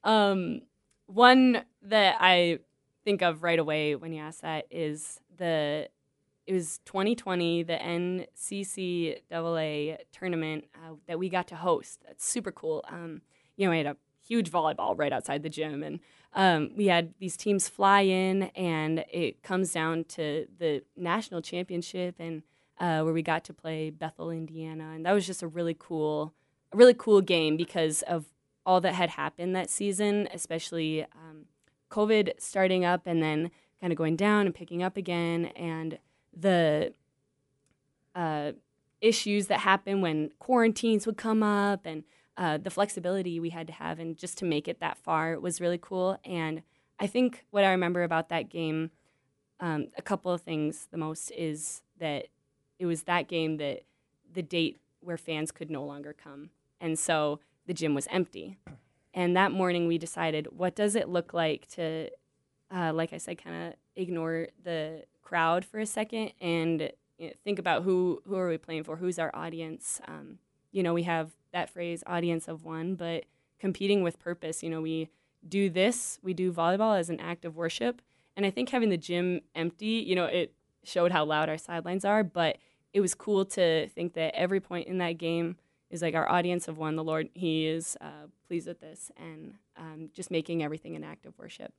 Um, 0.05 0.61
one 1.07 1.65
that 1.83 2.17
I 2.21 2.59
think 3.05 3.23
of 3.23 3.43
right 3.43 3.59
away 3.59 3.97
when 3.97 4.13
you 4.13 4.21
ask 4.23 4.43
that 4.43 4.67
is 4.71 5.19
the 5.37 5.89
it 6.47 6.53
was 6.53 6.81
2020 6.85 7.63
the 7.63 7.77
NCCAA 8.43 9.97
tournament 10.13 10.65
uh, 10.75 10.95
that 11.07 11.19
we 11.19 11.31
got 11.31 11.49
to 11.49 11.57
host. 11.57 12.01
That's 12.07 12.27
super 12.27 12.53
cool. 12.53 12.85
Um, 12.89 13.23
you 13.57 13.65
know, 13.65 13.71
we 13.71 13.79
had 13.79 13.87
a 13.87 13.97
huge 14.31 14.49
volleyball 14.49 14.97
right 14.97 15.13
outside 15.13 15.43
the 15.43 15.49
gym, 15.49 15.83
and 15.83 15.99
um, 16.35 16.71
we 16.77 16.87
had 16.87 17.13
these 17.19 17.37
teams 17.37 17.69
fly 17.69 18.03
in, 18.03 18.45
and 18.55 19.05
it 19.13 19.43
comes 19.43 19.73
down 19.73 20.05
to 20.05 20.47
the 20.59 20.83
national 20.97 21.43
championship, 21.43 22.15
and 22.21 22.43
uh, 22.79 23.03
where 23.03 23.13
we 23.13 23.23
got 23.23 23.43
to 23.45 23.53
play 23.53 23.91
Bethel, 23.91 24.31
Indiana, 24.31 24.93
and 24.95 25.05
that 25.05 25.13
was 25.13 25.27
just 25.27 25.43
a 25.43 25.49
really 25.49 25.77
cool, 25.77 26.33
a 26.73 26.77
really 26.77 26.95
cool 26.95 27.21
game 27.21 27.57
because 27.57 28.03
of 28.03 28.27
all 28.65 28.81
that 28.81 28.95
had 28.95 29.11
happened 29.11 29.57
that 29.57 29.69
season, 29.69 30.29
especially 30.33 31.03
um, 31.03 31.47
COVID 31.91 32.35
starting 32.39 32.85
up 32.85 33.03
and 33.07 33.21
then 33.21 33.51
kind 33.81 33.93
of 33.93 33.97
going 33.97 34.15
down 34.15 34.47
and 34.47 34.55
picking 34.55 34.81
up 34.81 34.97
again, 34.97 35.47
and 35.57 35.99
the 36.33 36.95
uh, 38.15 38.53
issues 39.01 39.49
that 39.49 39.61
happen 39.61 40.01
when 40.01 40.31
quarantines 40.39 41.05
would 41.05 41.17
come 41.17 41.43
up 41.43 41.85
and 41.85 42.05
uh, 42.37 42.59
the 42.59 42.71
flexibility 42.71 43.41
we 43.41 43.51
had 43.51 43.67
to 43.67 43.73
have 43.73 43.99
and 43.99 44.17
just 44.17 44.39
to 44.39 44.45
make 44.45 44.69
it 44.69 44.81
that 44.81 44.99
far 44.99 45.39
was 45.39 45.61
really 45.61 45.79
cool. 45.81 46.19
And 46.25 46.63
I 46.99 47.07
think 47.07 47.45
what 47.51 47.65
I 47.65 47.71
remember 47.71 48.03
about 48.03 48.29
that 48.29 48.49
game, 48.49 48.91
um, 49.59 49.89
a 49.97 50.03
couple 50.03 50.33
of 50.33 50.41
things 50.41 50.89
the 50.91 50.99
most 50.99 51.31
is 51.33 51.83
that 51.99 52.27
it 52.79 52.87
was 52.87 53.03
that 53.05 53.29
game 53.29 53.59
that 53.59 53.83
the 54.33 54.43
date 54.43 54.81
where 55.01 55.17
fans 55.17 55.51
could 55.51 55.71
no 55.71 55.85
longer 55.85 56.13
come. 56.15 56.51
And 56.81 56.99
so 56.99 57.41
the 57.67 57.75
gym 57.75 57.95
was 57.95 58.07
empty. 58.11 58.57
And 59.13 59.37
that 59.37 59.53
morning 59.53 59.87
we 59.87 59.99
decided, 59.99 60.49
what 60.57 60.75
does 60.75 60.95
it 60.95 61.09
look 61.09 61.35
like 61.35 61.67
to, 61.73 62.11
uh, 62.75 62.93
like 62.95 63.13
I 63.13 63.19
said, 63.19 63.43
kind 63.43 63.69
of 63.69 63.75
ignore 63.97 64.49
the 64.63 65.05
crowd 65.23 65.65
for 65.65 65.79
a 65.79 65.87
second 65.87 66.33
and 66.41 66.91
you 67.19 67.29
know, 67.29 67.33
think 67.45 67.59
about 67.59 67.83
who 67.83 68.23
who 68.27 68.37
are 68.37 68.49
we 68.49 68.57
playing 68.57 68.85
for? 68.85 68.97
Who's 68.97 69.19
our 69.19 69.31
audience? 69.35 70.01
Um, 70.09 70.39
you 70.73 70.83
know, 70.83 70.95
we 70.95 71.03
have 71.05 71.31
that 71.53 71.71
phrase, 71.71 72.03
audience 72.07 72.47
of 72.49 72.65
one, 72.65 72.95
but 72.95 73.25
competing 73.59 74.03
with 74.03 74.19
purpose. 74.19 74.63
You 74.63 74.71
know, 74.71 74.81
we 74.81 75.09
do 75.49 75.69
this, 75.71 76.19
we 76.23 76.35
do 76.35 76.53
volleyball 76.53 76.99
as 76.99 77.11
an 77.11 77.19
act 77.21 77.45
of 77.45 77.57
worship, 77.57 78.03
and 78.37 78.45
I 78.47 78.51
think 78.51 78.69
having 78.71 78.89
the 78.91 78.97
gym 78.97 79.41
empty, 79.55 80.05
you 80.07 80.15
know, 80.15 80.27
it 80.27 80.55
showed 80.85 81.13
how 81.13 81.25
loud 81.25 81.49
our 81.49 81.59
sidelines 81.59 82.05
are, 82.05 82.23
but 82.25 82.59
it 82.93 83.01
was 83.01 83.15
cool 83.15 83.45
to 83.45 83.89
think 83.89 84.15
that 84.15 84.35
every 84.35 84.61
point 84.61 84.89
in 84.89 84.99
that 84.99 85.13
game 85.19 85.57
is 85.91 86.03
like 86.03 86.15
our 86.15 86.29
audience 86.31 86.69
of 86.69 86.79
one. 86.79 86.97
The 86.97 87.05
Lord, 87.05 87.29
He 87.35 87.67
is 87.67 87.97
uh, 88.01 88.27
pleased 88.47 88.67
with 88.69 88.81
this, 88.81 89.11
and 89.17 89.55
um, 89.77 90.11
just 90.15 90.31
making 90.31 90.63
everything 90.63 90.95
an 90.97 91.05
act 91.05 91.27
of 91.27 91.37
worship. 91.39 91.73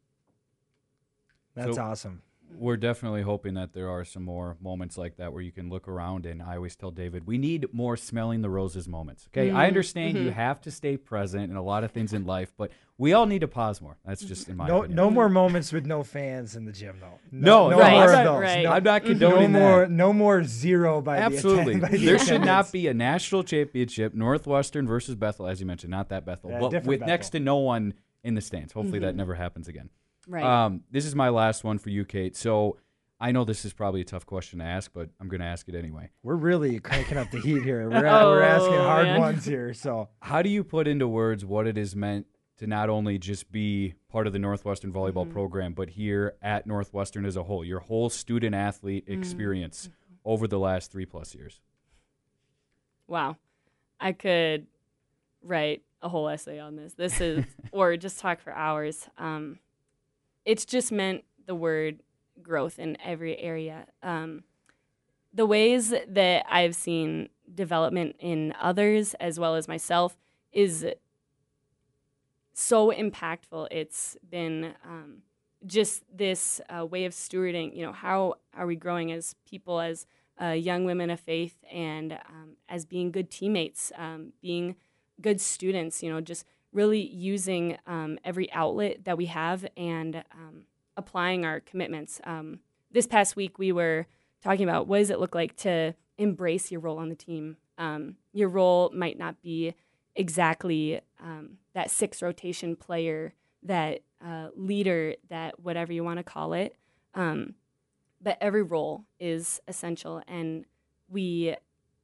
That's 1.56 1.76
So- 1.76 1.82
awesome. 1.84 2.22
We're 2.58 2.78
definitely 2.78 3.22
hoping 3.24 3.56
that 3.56 3.74
there 3.74 3.90
are 3.90 4.06
some 4.06 4.24
more 4.24 4.56
moments 4.62 4.98
like 4.98 5.18
that 5.18 5.34
where 5.34 5.42
you 5.42 5.52
can 5.52 5.70
look 5.70 5.88
around. 5.88 6.26
And 6.26 6.42
I 6.42 6.56
always 6.58 6.76
tell 6.76 6.92
David, 6.92 7.26
we 7.26 7.38
need 7.38 7.68
more 7.74 7.98
smelling 7.98 8.42
the 8.42 8.50
roses 8.50 8.88
moments. 8.88 9.28
Okay. 9.30 9.50
I 9.52 9.64
Mm, 9.66 9.68
understand 9.68 10.18
you 10.18 10.30
mhm. 10.30 10.34
have 10.34 10.62
to 10.62 10.72
stay 10.72 10.98
present 10.98 11.50
in 11.50 11.56
a 11.58 11.62
lot 11.64 11.84
of 11.84 11.92
things 11.92 12.14
in 12.14 12.26
life, 12.26 12.54
but 12.58 12.72
we 12.98 13.14
all 13.14 13.26
need 13.26 13.40
to 13.40 13.48
pause 13.48 13.82
more. 13.82 13.98
That's 14.06 14.22
just 14.24 14.48
in 14.48 14.58
my 14.58 14.68
No, 14.68 14.80
opinion. 14.80 14.96
no 14.96 15.10
more 15.10 15.28
moments 15.28 15.74
with 15.74 15.86
no 15.88 16.04
fans 16.04 16.56
in 16.56 16.66
the 16.66 16.72
gym, 16.72 16.98
though. 17.00 17.18
No, 17.32 17.70
no, 17.70 17.78
no, 17.78 17.80
Right, 17.80 17.94
more 17.94 18.04
of 18.04 18.10
I'm 18.12 18.26
not- 18.26 18.34
those. 18.34 18.42
right. 18.42 18.64
No, 18.64 18.72
I'm 18.74 18.84
not 18.84 19.02
Mhm. 19.02 19.06
no 19.20 19.30
condoning 19.32 19.52
more, 19.54 19.80
that. 19.82 19.92
no 19.92 20.14
more 20.14 20.44
zero 20.44 21.02
by 21.02 21.18
Absolutely. 21.18 21.64
the 21.64 21.70
atten- 21.70 21.82
by 21.82 21.88
the 21.98 22.06
there 22.06 22.20
should 22.20 22.46
not 22.46 22.72
be 22.72 22.88
a 22.88 22.94
national 22.94 23.44
championship, 23.44 24.14
Northwestern 24.14 24.86
versus 24.86 25.16
Bethel, 25.16 25.48
as 25.48 25.60
you 25.60 25.66
mentioned, 25.66 25.90
not 25.90 26.10
that 26.10 26.26
Bethel, 26.26 26.52
Yeah, 26.52 26.60
but 26.60 26.72
with 26.86 27.00
Bethel. 27.00 27.08
next 27.08 27.30
to 27.32 27.40
no 27.40 27.58
one 27.58 27.96
in 28.24 28.36
the 28.36 28.42
stands. 28.42 28.74
Hopefully 28.74 29.00
that 29.00 29.16
Mhm. 29.16 29.18
never 29.18 29.34
happens 29.36 29.68
again. 29.68 29.90
Right. 30.32 30.44
Um, 30.44 30.82
this 30.92 31.06
is 31.06 31.14
my 31.16 31.30
last 31.30 31.64
one 31.64 31.78
for 31.78 31.90
you, 31.90 32.06
Kate. 32.06 32.36
So 32.38 32.78
I 33.20 33.32
know 33.32 33.44
this 33.44 33.66
is 33.66 33.74
probably 33.74 34.02
a 34.02 34.06
tough 34.06 34.26
question 34.26 34.60
to 34.60 34.66
ask, 34.66 34.92
but 34.94 35.10
I'm 35.20 35.28
going 35.28 35.42
to 35.42 35.46
ask 35.48 35.68
it 35.70 35.76
anyway. 35.76 36.10
We're 36.24 36.36
really 36.36 36.80
cranking 36.80 37.18
up 37.18 37.30
the 37.32 37.40
heat 37.40 37.64
here. 37.64 37.90
We're, 37.90 38.02
we're 38.02 38.42
asking 38.42 38.74
Oh, 38.76 38.84
hard 38.84 39.08
man. 39.08 39.20
ones 39.20 39.46
here. 39.46 39.74
So 39.74 40.10
How 40.22 40.42
do 40.42 40.50
you 40.50 40.64
put 40.64 40.88
into 40.88 41.08
words 41.08 41.44
what 41.46 41.68
it 41.68 41.78
is 41.78 41.96
meant 41.96 42.28
to 42.58 42.68
not 42.68 42.90
only 42.90 43.18
just 43.18 43.52
be 43.52 43.96
part 44.10 44.26
of 44.28 44.34
the 44.34 44.40
Northwestern 44.40 44.94
volleyball 44.94 45.28
Mhm. 45.28 45.34
program, 45.34 45.74
but 45.74 45.90
here 45.90 46.36
at 46.42 46.66
Northwestern 46.66 47.26
as 47.26 47.36
a 47.36 47.44
whole, 47.44 47.66
your 47.66 47.80
whole 47.80 48.10
student 48.10 48.56
athlete 48.56 49.06
Mm-hmm. 49.08 49.20
experience 49.20 49.90
over 50.24 50.48
the 50.48 50.60
last 50.60 50.92
three 50.92 51.06
plus 51.06 51.36
years? 51.36 51.60
Wow. 53.08 53.38
I 54.00 54.14
could 54.14 54.68
write 55.44 55.84
a 56.02 56.10
whole 56.10 56.28
essay 56.30 56.60
on 56.60 56.76
this. 56.76 56.94
This 56.94 57.20
is, 57.22 57.46
or 57.72 57.98
just 57.98 58.20
talk 58.20 58.40
for 58.42 58.54
hours. 58.54 59.08
Um, 59.18 59.60
it's 60.46 60.66
just 60.66 60.92
meant 60.92 61.24
the 61.46 61.56
word 61.56 62.02
growth 62.42 62.80
in 62.80 62.98
every 63.04 63.38
area. 63.38 63.86
Um, 64.02 64.44
the 65.34 65.46
ways 65.46 65.94
that 66.08 66.46
I've 66.50 66.76
seen 66.76 67.30
development 67.54 68.16
in 68.20 68.54
others 68.60 69.14
as 69.16 69.40
well 69.40 69.56
as 69.56 69.68
myself 69.68 70.18
is 70.52 70.86
so 72.54 72.92
impactful. 72.92 73.68
It's 73.72 74.18
been 74.30 74.74
um, 74.86 75.18
just 75.66 76.04
this 76.14 76.60
uh, 76.70 76.86
way 76.86 77.06
of 77.06 77.14
stewarding. 77.14 77.76
You 77.76 77.86
know, 77.86 77.94
how 77.94 78.36
are 78.56 78.68
we 78.68 78.76
growing 78.76 79.12
as 79.12 79.36
people, 79.50 79.80
as 79.80 80.06
uh, 80.42 80.48
young 80.48 80.86
women 80.86 81.10
of 81.10 81.20
faith, 81.20 81.56
and 81.72 82.14
um, 82.14 82.58
as 82.68 82.86
being 82.86 83.12
good 83.12 83.30
teammates, 83.30 83.92
um, 83.98 84.34
being 84.42 84.76
good 85.22 85.40
students? 85.40 86.04
You 86.04 86.12
know, 86.12 86.22
just 86.22 86.46
really 86.74 87.02
using 87.02 87.78
um, 87.86 88.18
every 88.24 88.52
outlet 88.52 89.04
that 89.06 89.18
we 89.18 89.26
have 89.26 89.66
and 89.76 90.24
um, 90.34 90.66
applying 90.98 91.46
our 91.46 91.60
commitments. 91.60 92.22
Um, 92.24 92.60
this 92.92 93.08
past 93.08 93.36
week, 93.36 93.60
we 93.60 93.72
were 93.72 94.08
talking 94.44 94.68
about 94.68 94.88
what 94.88 95.00
does 95.00 95.10
it 95.10 95.20
look 95.20 95.36
like 95.36 95.56
to 95.58 95.94
embrace 96.18 96.72
your 96.72 96.82
role 96.82 96.98
on 96.98 97.10
the 97.10 97.16
team. 97.16 97.58
Um, 97.78 98.16
your 98.34 98.50
role 98.50 98.92
might 98.94 99.18
not 99.18 99.42
be 99.42 99.74
exactly 100.16 101.02
that 101.74 101.90
six 101.90 102.22
rotation 102.22 102.76
player, 102.76 103.34
that 103.64 104.02
uh, 104.26 104.50
leader, 104.56 105.16
that 105.30 105.60
whatever 105.60 105.94
you 105.94 106.04
want 106.04 106.18
to 106.18 106.24
call 106.24 106.54
it. 106.54 106.76
But 107.14 108.38
every 108.40 108.62
role 108.62 109.06
is 109.20 109.62
essential, 109.68 110.22
and 110.28 110.66
we 111.10 111.56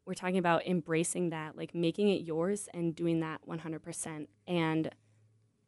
we're 0.07 0.13
talking 0.13 0.37
about 0.37 0.65
embracing 0.65 1.29
that, 1.31 1.57
like 1.57 1.75
making 1.75 2.07
it 2.07 2.21
yours 2.21 2.69
and 2.73 2.95
doing 2.95 3.19
that 3.19 3.41
100%. 3.47 4.27
And 4.47 4.89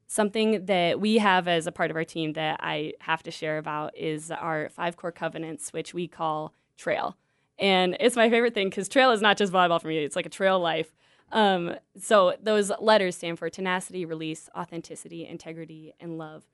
something 0.07 0.65
that 0.65 0.99
we 0.99 1.17
have 1.17 1.47
as 1.47 1.67
a 1.67 1.71
part 1.71 1.91
of 1.91 1.97
our 1.97 2.05
team 2.05 2.33
that 2.33 2.59
I 2.63 2.93
have 3.01 3.21
to 3.23 3.31
share 3.31 3.57
about 3.57 3.95
is 3.97 4.31
our 4.31 4.69
five 4.69 4.95
core 4.95 5.11
covenants, 5.11 5.73
which 5.73 5.93
we 5.93 6.07
call 6.07 6.53
Trail. 6.77 7.17
And 7.59 7.97
it's 7.99 8.15
my 8.15 8.29
favorite 8.29 8.53
thing 8.53 8.69
because 8.69 8.87
Trail 8.87 9.11
is 9.11 9.21
not 9.21 9.37
just 9.37 9.51
volleyball 9.51 9.81
for 9.81 9.89
me, 9.89 9.97
it's 9.97 10.15
like 10.15 10.25
a 10.25 10.29
trail 10.29 10.59
life. 10.59 10.95
Um, 11.31 11.75
so 11.99 12.35
those 12.41 12.71
letters 12.79 13.17
stand 13.17 13.37
for 13.37 13.49
tenacity, 13.49 14.05
release, 14.05 14.49
authenticity, 14.57 15.27
integrity, 15.27 15.93
and 15.99 16.17
love. 16.17 16.45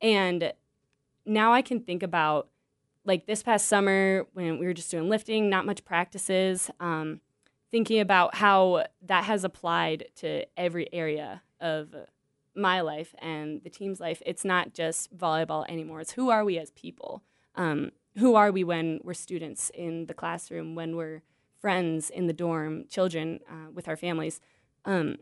And 0.00 0.52
now 1.26 1.52
I 1.52 1.62
can 1.62 1.80
think 1.80 2.02
about 2.02 2.48
like 3.04 3.26
this 3.26 3.42
past 3.42 3.66
summer 3.66 4.26
when 4.32 4.58
we 4.58 4.66
were 4.66 4.72
just 4.72 4.90
doing 4.90 5.08
lifting, 5.08 5.50
not 5.50 5.66
much 5.66 5.84
practices, 5.84 6.70
um, 6.80 7.20
thinking 7.74 7.98
about 7.98 8.36
how 8.36 8.84
that 9.02 9.24
has 9.24 9.42
applied 9.42 10.04
to 10.14 10.44
every 10.56 10.88
area 10.94 11.42
of 11.60 11.92
my 12.54 12.80
life 12.80 13.16
and 13.18 13.64
the 13.64 13.68
team's 13.68 13.98
life. 13.98 14.22
It's 14.24 14.44
not 14.44 14.74
just 14.74 15.12
volleyball 15.18 15.68
anymore. 15.68 16.00
It's 16.00 16.12
who 16.12 16.30
are 16.30 16.44
we 16.44 16.56
as 16.56 16.70
people? 16.70 17.24
Um, 17.56 17.90
who 18.16 18.36
are 18.36 18.52
we 18.52 18.62
when 18.62 19.00
we're 19.02 19.12
students 19.12 19.72
in 19.74 20.06
the 20.06 20.14
classroom, 20.14 20.76
when 20.76 20.94
we're 20.94 21.22
friends 21.60 22.10
in 22.10 22.28
the 22.28 22.32
dorm, 22.32 22.84
children 22.88 23.40
uh, 23.50 23.72
with 23.72 23.88
our 23.88 23.96
families? 23.96 24.40
Um, 24.84 25.16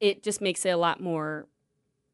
it 0.00 0.22
just 0.22 0.42
makes 0.42 0.66
it 0.66 0.68
a 0.68 0.76
lot 0.76 1.00
more 1.00 1.46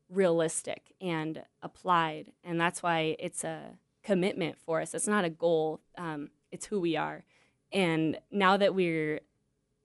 realistic 0.09 0.95
and 1.01 1.43
applied. 1.61 2.31
And 2.45 2.61
that's 2.61 2.85
why 2.85 3.17
it's 3.19 3.43
a 3.43 3.79
commitment 4.05 4.59
for 4.59 4.81
us. 4.81 4.95
It's 4.95 5.09
not 5.09 5.25
a 5.25 5.29
goal, 5.31 5.81
um, 5.99 6.31
it's 6.53 6.67
who 6.67 6.79
we 6.79 6.97
are. 6.97 7.25
And 7.73 8.19
now 8.31 8.57
that 8.57 8.77
we're 8.77 9.21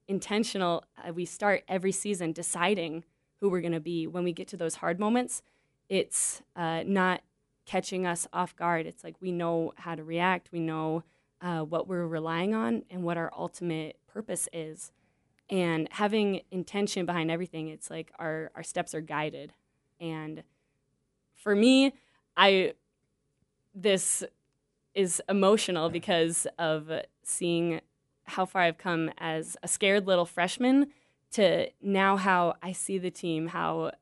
intentional, 0.08 0.84
uh, 0.98 1.12
we 1.12 1.24
start 1.24 1.64
every 1.68 1.92
season 1.92 2.32
deciding 2.32 3.04
who 3.40 3.48
we're 3.48 3.60
going 3.60 3.72
to 3.72 3.80
be. 3.80 4.06
When 4.06 4.24
we 4.24 4.32
get 4.32 4.48
to 4.48 4.56
those 4.56 4.76
hard 4.76 4.98
moments, 4.98 5.42
it's 5.88 6.42
uh, 6.54 6.82
not 6.86 7.22
catching 7.64 8.06
us 8.06 8.26
off 8.32 8.54
guard. 8.56 8.86
It's 8.86 9.04
like 9.04 9.16
we 9.20 9.32
know 9.32 9.72
how 9.76 9.94
to 9.94 10.04
react, 10.04 10.50
we 10.52 10.60
know 10.60 11.02
uh, 11.40 11.60
what 11.60 11.86
we're 11.86 12.06
relying 12.06 12.54
on 12.54 12.84
and 12.90 13.02
what 13.02 13.16
our 13.16 13.30
ultimate 13.36 13.98
purpose 14.06 14.48
is. 14.52 14.92
And 15.48 15.88
having 15.92 16.40
intention 16.50 17.06
behind 17.06 17.30
everything, 17.30 17.68
it's 17.68 17.90
like 17.90 18.10
our, 18.18 18.50
our 18.54 18.62
steps 18.62 18.94
are 18.94 19.00
guided. 19.00 19.52
And 20.00 20.42
for 21.34 21.54
me, 21.54 21.92
I 22.36 22.72
this 23.74 24.24
is 24.94 25.22
emotional 25.28 25.90
because 25.90 26.46
of 26.58 26.90
seeing 27.22 27.80
how 28.26 28.44
far 28.44 28.62
I've 28.62 28.78
come 28.78 29.10
as 29.18 29.56
a 29.62 29.68
scared 29.68 30.06
little 30.06 30.26
freshman 30.26 30.88
to 31.32 31.68
now 31.80 32.16
how 32.16 32.56
I 32.62 32.72
see 32.72 32.98
the 32.98 33.10
team, 33.10 33.48
how 33.48 33.92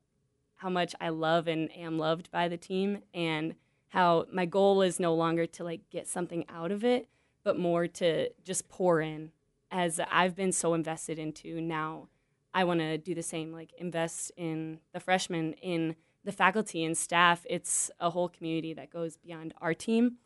how 0.55 0.69
much 0.69 0.95
I 1.01 1.09
love 1.09 1.47
and 1.47 1.69
am 1.75 1.99
loved 1.99 2.31
by 2.31 2.47
the 2.47 2.57
team 2.57 2.99
and 3.13 3.55
how 3.89 4.25
my 4.31 4.45
goal 4.45 4.81
is 4.81 4.99
no 4.99 5.13
longer 5.13 5.45
to 5.45 5.63
like 5.63 5.81
get 5.89 6.07
something 6.07 6.45
out 6.49 6.71
of 6.71 6.83
it, 6.83 7.07
but 7.43 7.59
more 7.59 7.87
to 7.87 8.29
just 8.43 8.69
pour 8.69 9.01
in. 9.01 9.31
As 9.69 9.99
I've 10.11 10.35
been 10.35 10.51
so 10.51 10.73
invested 10.73 11.19
into 11.19 11.59
now 11.59 12.07
I 12.53 12.63
want 12.63 12.79
to 12.79 12.97
do 12.97 13.13
the 13.13 13.21
same 13.21 13.51
like 13.51 13.73
invest 13.77 14.31
in 14.37 14.79
the 14.93 14.99
freshmen 15.01 15.53
in 15.61 15.95
the 16.23 16.31
faculty 16.31 16.83
and 16.83 16.97
staff. 16.97 17.45
It's 17.49 17.91
a 17.99 18.09
whole 18.09 18.29
community 18.29 18.73
that 18.73 18.89
goes 18.89 19.17
beyond 19.17 19.53
our 19.59 19.73
team 19.73 20.17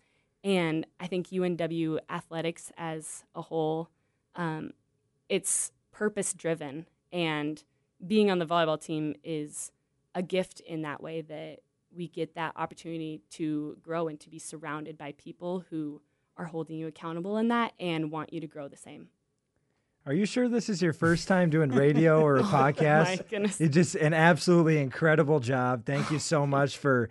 and 0.43 0.85
I 0.99 1.07
think 1.07 1.27
UNW 1.27 1.99
athletics 2.09 2.71
as 2.77 3.23
a 3.35 3.41
whole 3.41 3.89
um, 4.35 4.71
it's 5.27 5.71
purpose 5.91 6.33
driven 6.33 6.85
and 7.11 7.63
being 8.05 8.31
on 8.31 8.39
the 8.39 8.45
volleyball 8.45 8.81
team 8.81 9.15
is 9.23 9.71
a 10.15 10.21
gift 10.21 10.59
in 10.61 10.83
that 10.83 11.01
way 11.01 11.21
that 11.21 11.59
we 11.95 12.07
get 12.07 12.35
that 12.35 12.53
opportunity 12.55 13.21
to 13.31 13.77
grow 13.81 14.07
and 14.07 14.19
to 14.19 14.29
be 14.29 14.39
surrounded 14.39 14.97
by 14.97 15.13
people 15.13 15.65
who 15.69 16.01
are 16.37 16.45
holding 16.45 16.77
you 16.77 16.87
accountable 16.87 17.37
in 17.37 17.49
that 17.49 17.73
and 17.79 18.11
want 18.11 18.31
you 18.31 18.39
to 18.39 18.47
grow 18.47 18.67
the 18.67 18.77
same. 18.77 19.09
Are 20.05 20.13
you 20.13 20.25
sure 20.25 20.47
this 20.47 20.69
is 20.69 20.81
your 20.81 20.93
first 20.93 21.27
time 21.27 21.49
doing 21.49 21.69
radio 21.69 22.21
or 22.21 22.37
a 22.37 22.43
podcast? 22.43 23.05
oh? 23.07 23.15
My 23.17 23.19
goodness. 23.29 23.61
It's 23.61 23.73
just 23.73 23.95
an 23.95 24.13
absolutely 24.13 24.77
incredible 24.77 25.39
job. 25.39 25.85
Thank 25.85 26.09
you 26.09 26.19
so 26.19 26.47
much 26.47 26.77
for 26.77 27.09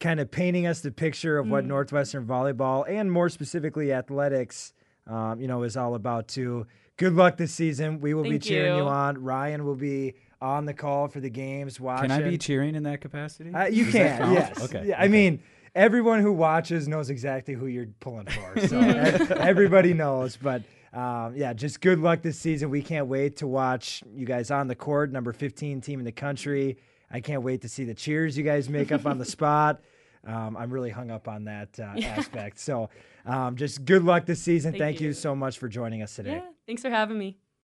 kind 0.00 0.20
of 0.20 0.30
painting 0.30 0.66
us 0.66 0.80
the 0.80 0.90
picture 0.90 1.38
of 1.38 1.48
what 1.48 1.64
mm. 1.64 1.68
Northwestern 1.68 2.26
volleyball 2.26 2.84
and 2.88 3.10
more 3.10 3.28
specifically 3.28 3.92
athletics, 3.92 4.72
um, 5.06 5.40
you 5.40 5.46
know, 5.46 5.62
is 5.62 5.76
all 5.76 5.94
about 5.94 6.28
too. 6.28 6.66
Good 6.96 7.14
luck 7.14 7.36
this 7.36 7.52
season. 7.52 8.00
We 8.00 8.14
will 8.14 8.22
Thank 8.22 8.34
be 8.34 8.38
cheering 8.38 8.76
you. 8.76 8.82
you 8.82 8.88
on. 8.88 9.22
Ryan 9.22 9.64
will 9.64 9.74
be 9.74 10.14
on 10.40 10.66
the 10.66 10.74
call 10.74 11.08
for 11.08 11.20
the 11.20 11.30
games. 11.30 11.80
Watching. 11.80 12.10
Can 12.10 12.22
I 12.22 12.28
be 12.28 12.38
cheering 12.38 12.74
in 12.74 12.84
that 12.84 13.00
capacity? 13.00 13.52
Uh, 13.52 13.66
you 13.66 13.86
Is 13.86 13.92
can. 13.92 14.32
Yes. 14.32 14.62
Okay. 14.62 14.86
Yeah, 14.86 14.94
okay. 14.94 15.04
I 15.04 15.08
mean, 15.08 15.42
everyone 15.74 16.20
who 16.20 16.32
watches 16.32 16.86
knows 16.86 17.10
exactly 17.10 17.54
who 17.54 17.66
you're 17.66 17.88
pulling 18.00 18.26
for. 18.26 18.60
So 18.68 18.78
everybody 18.78 19.92
knows. 19.92 20.36
But 20.36 20.62
um, 20.92 21.34
yeah, 21.36 21.52
just 21.52 21.80
good 21.80 21.98
luck 21.98 22.22
this 22.22 22.38
season. 22.38 22.70
We 22.70 22.82
can't 22.82 23.06
wait 23.06 23.38
to 23.38 23.46
watch 23.46 24.02
you 24.14 24.26
guys 24.26 24.50
on 24.50 24.68
the 24.68 24.76
court, 24.76 25.10
number 25.10 25.32
15 25.32 25.80
team 25.80 25.98
in 25.98 26.04
the 26.04 26.12
country. 26.12 26.78
I 27.10 27.20
can't 27.20 27.42
wait 27.42 27.62
to 27.62 27.68
see 27.68 27.84
the 27.84 27.94
cheers 27.94 28.36
you 28.36 28.44
guys 28.44 28.68
make 28.68 28.92
up 28.92 29.06
on 29.06 29.18
the 29.18 29.24
spot. 29.36 29.80
Um, 30.26 30.56
I'm 30.56 30.70
really 30.70 30.90
hung 30.90 31.10
up 31.10 31.28
on 31.28 31.44
that 31.44 31.78
uh, 31.78 31.92
yeah. 31.96 32.08
aspect. 32.08 32.58
So 32.58 32.88
um, 33.26 33.56
just 33.56 33.84
good 33.84 34.04
luck 34.04 34.26
this 34.26 34.40
season. 34.40 34.72
Thank, 34.72 34.82
Thank 34.82 35.00
you. 35.00 35.08
you. 35.08 35.12
so 35.12 35.34
much 35.34 35.58
for 35.58 35.68
joining 35.68 36.02
us 36.02 36.16
today. 36.16 36.36
Yeah, 36.36 36.48
thanks 36.66 36.82
for 36.82 36.90
having 36.90 37.18
me. 37.18 37.36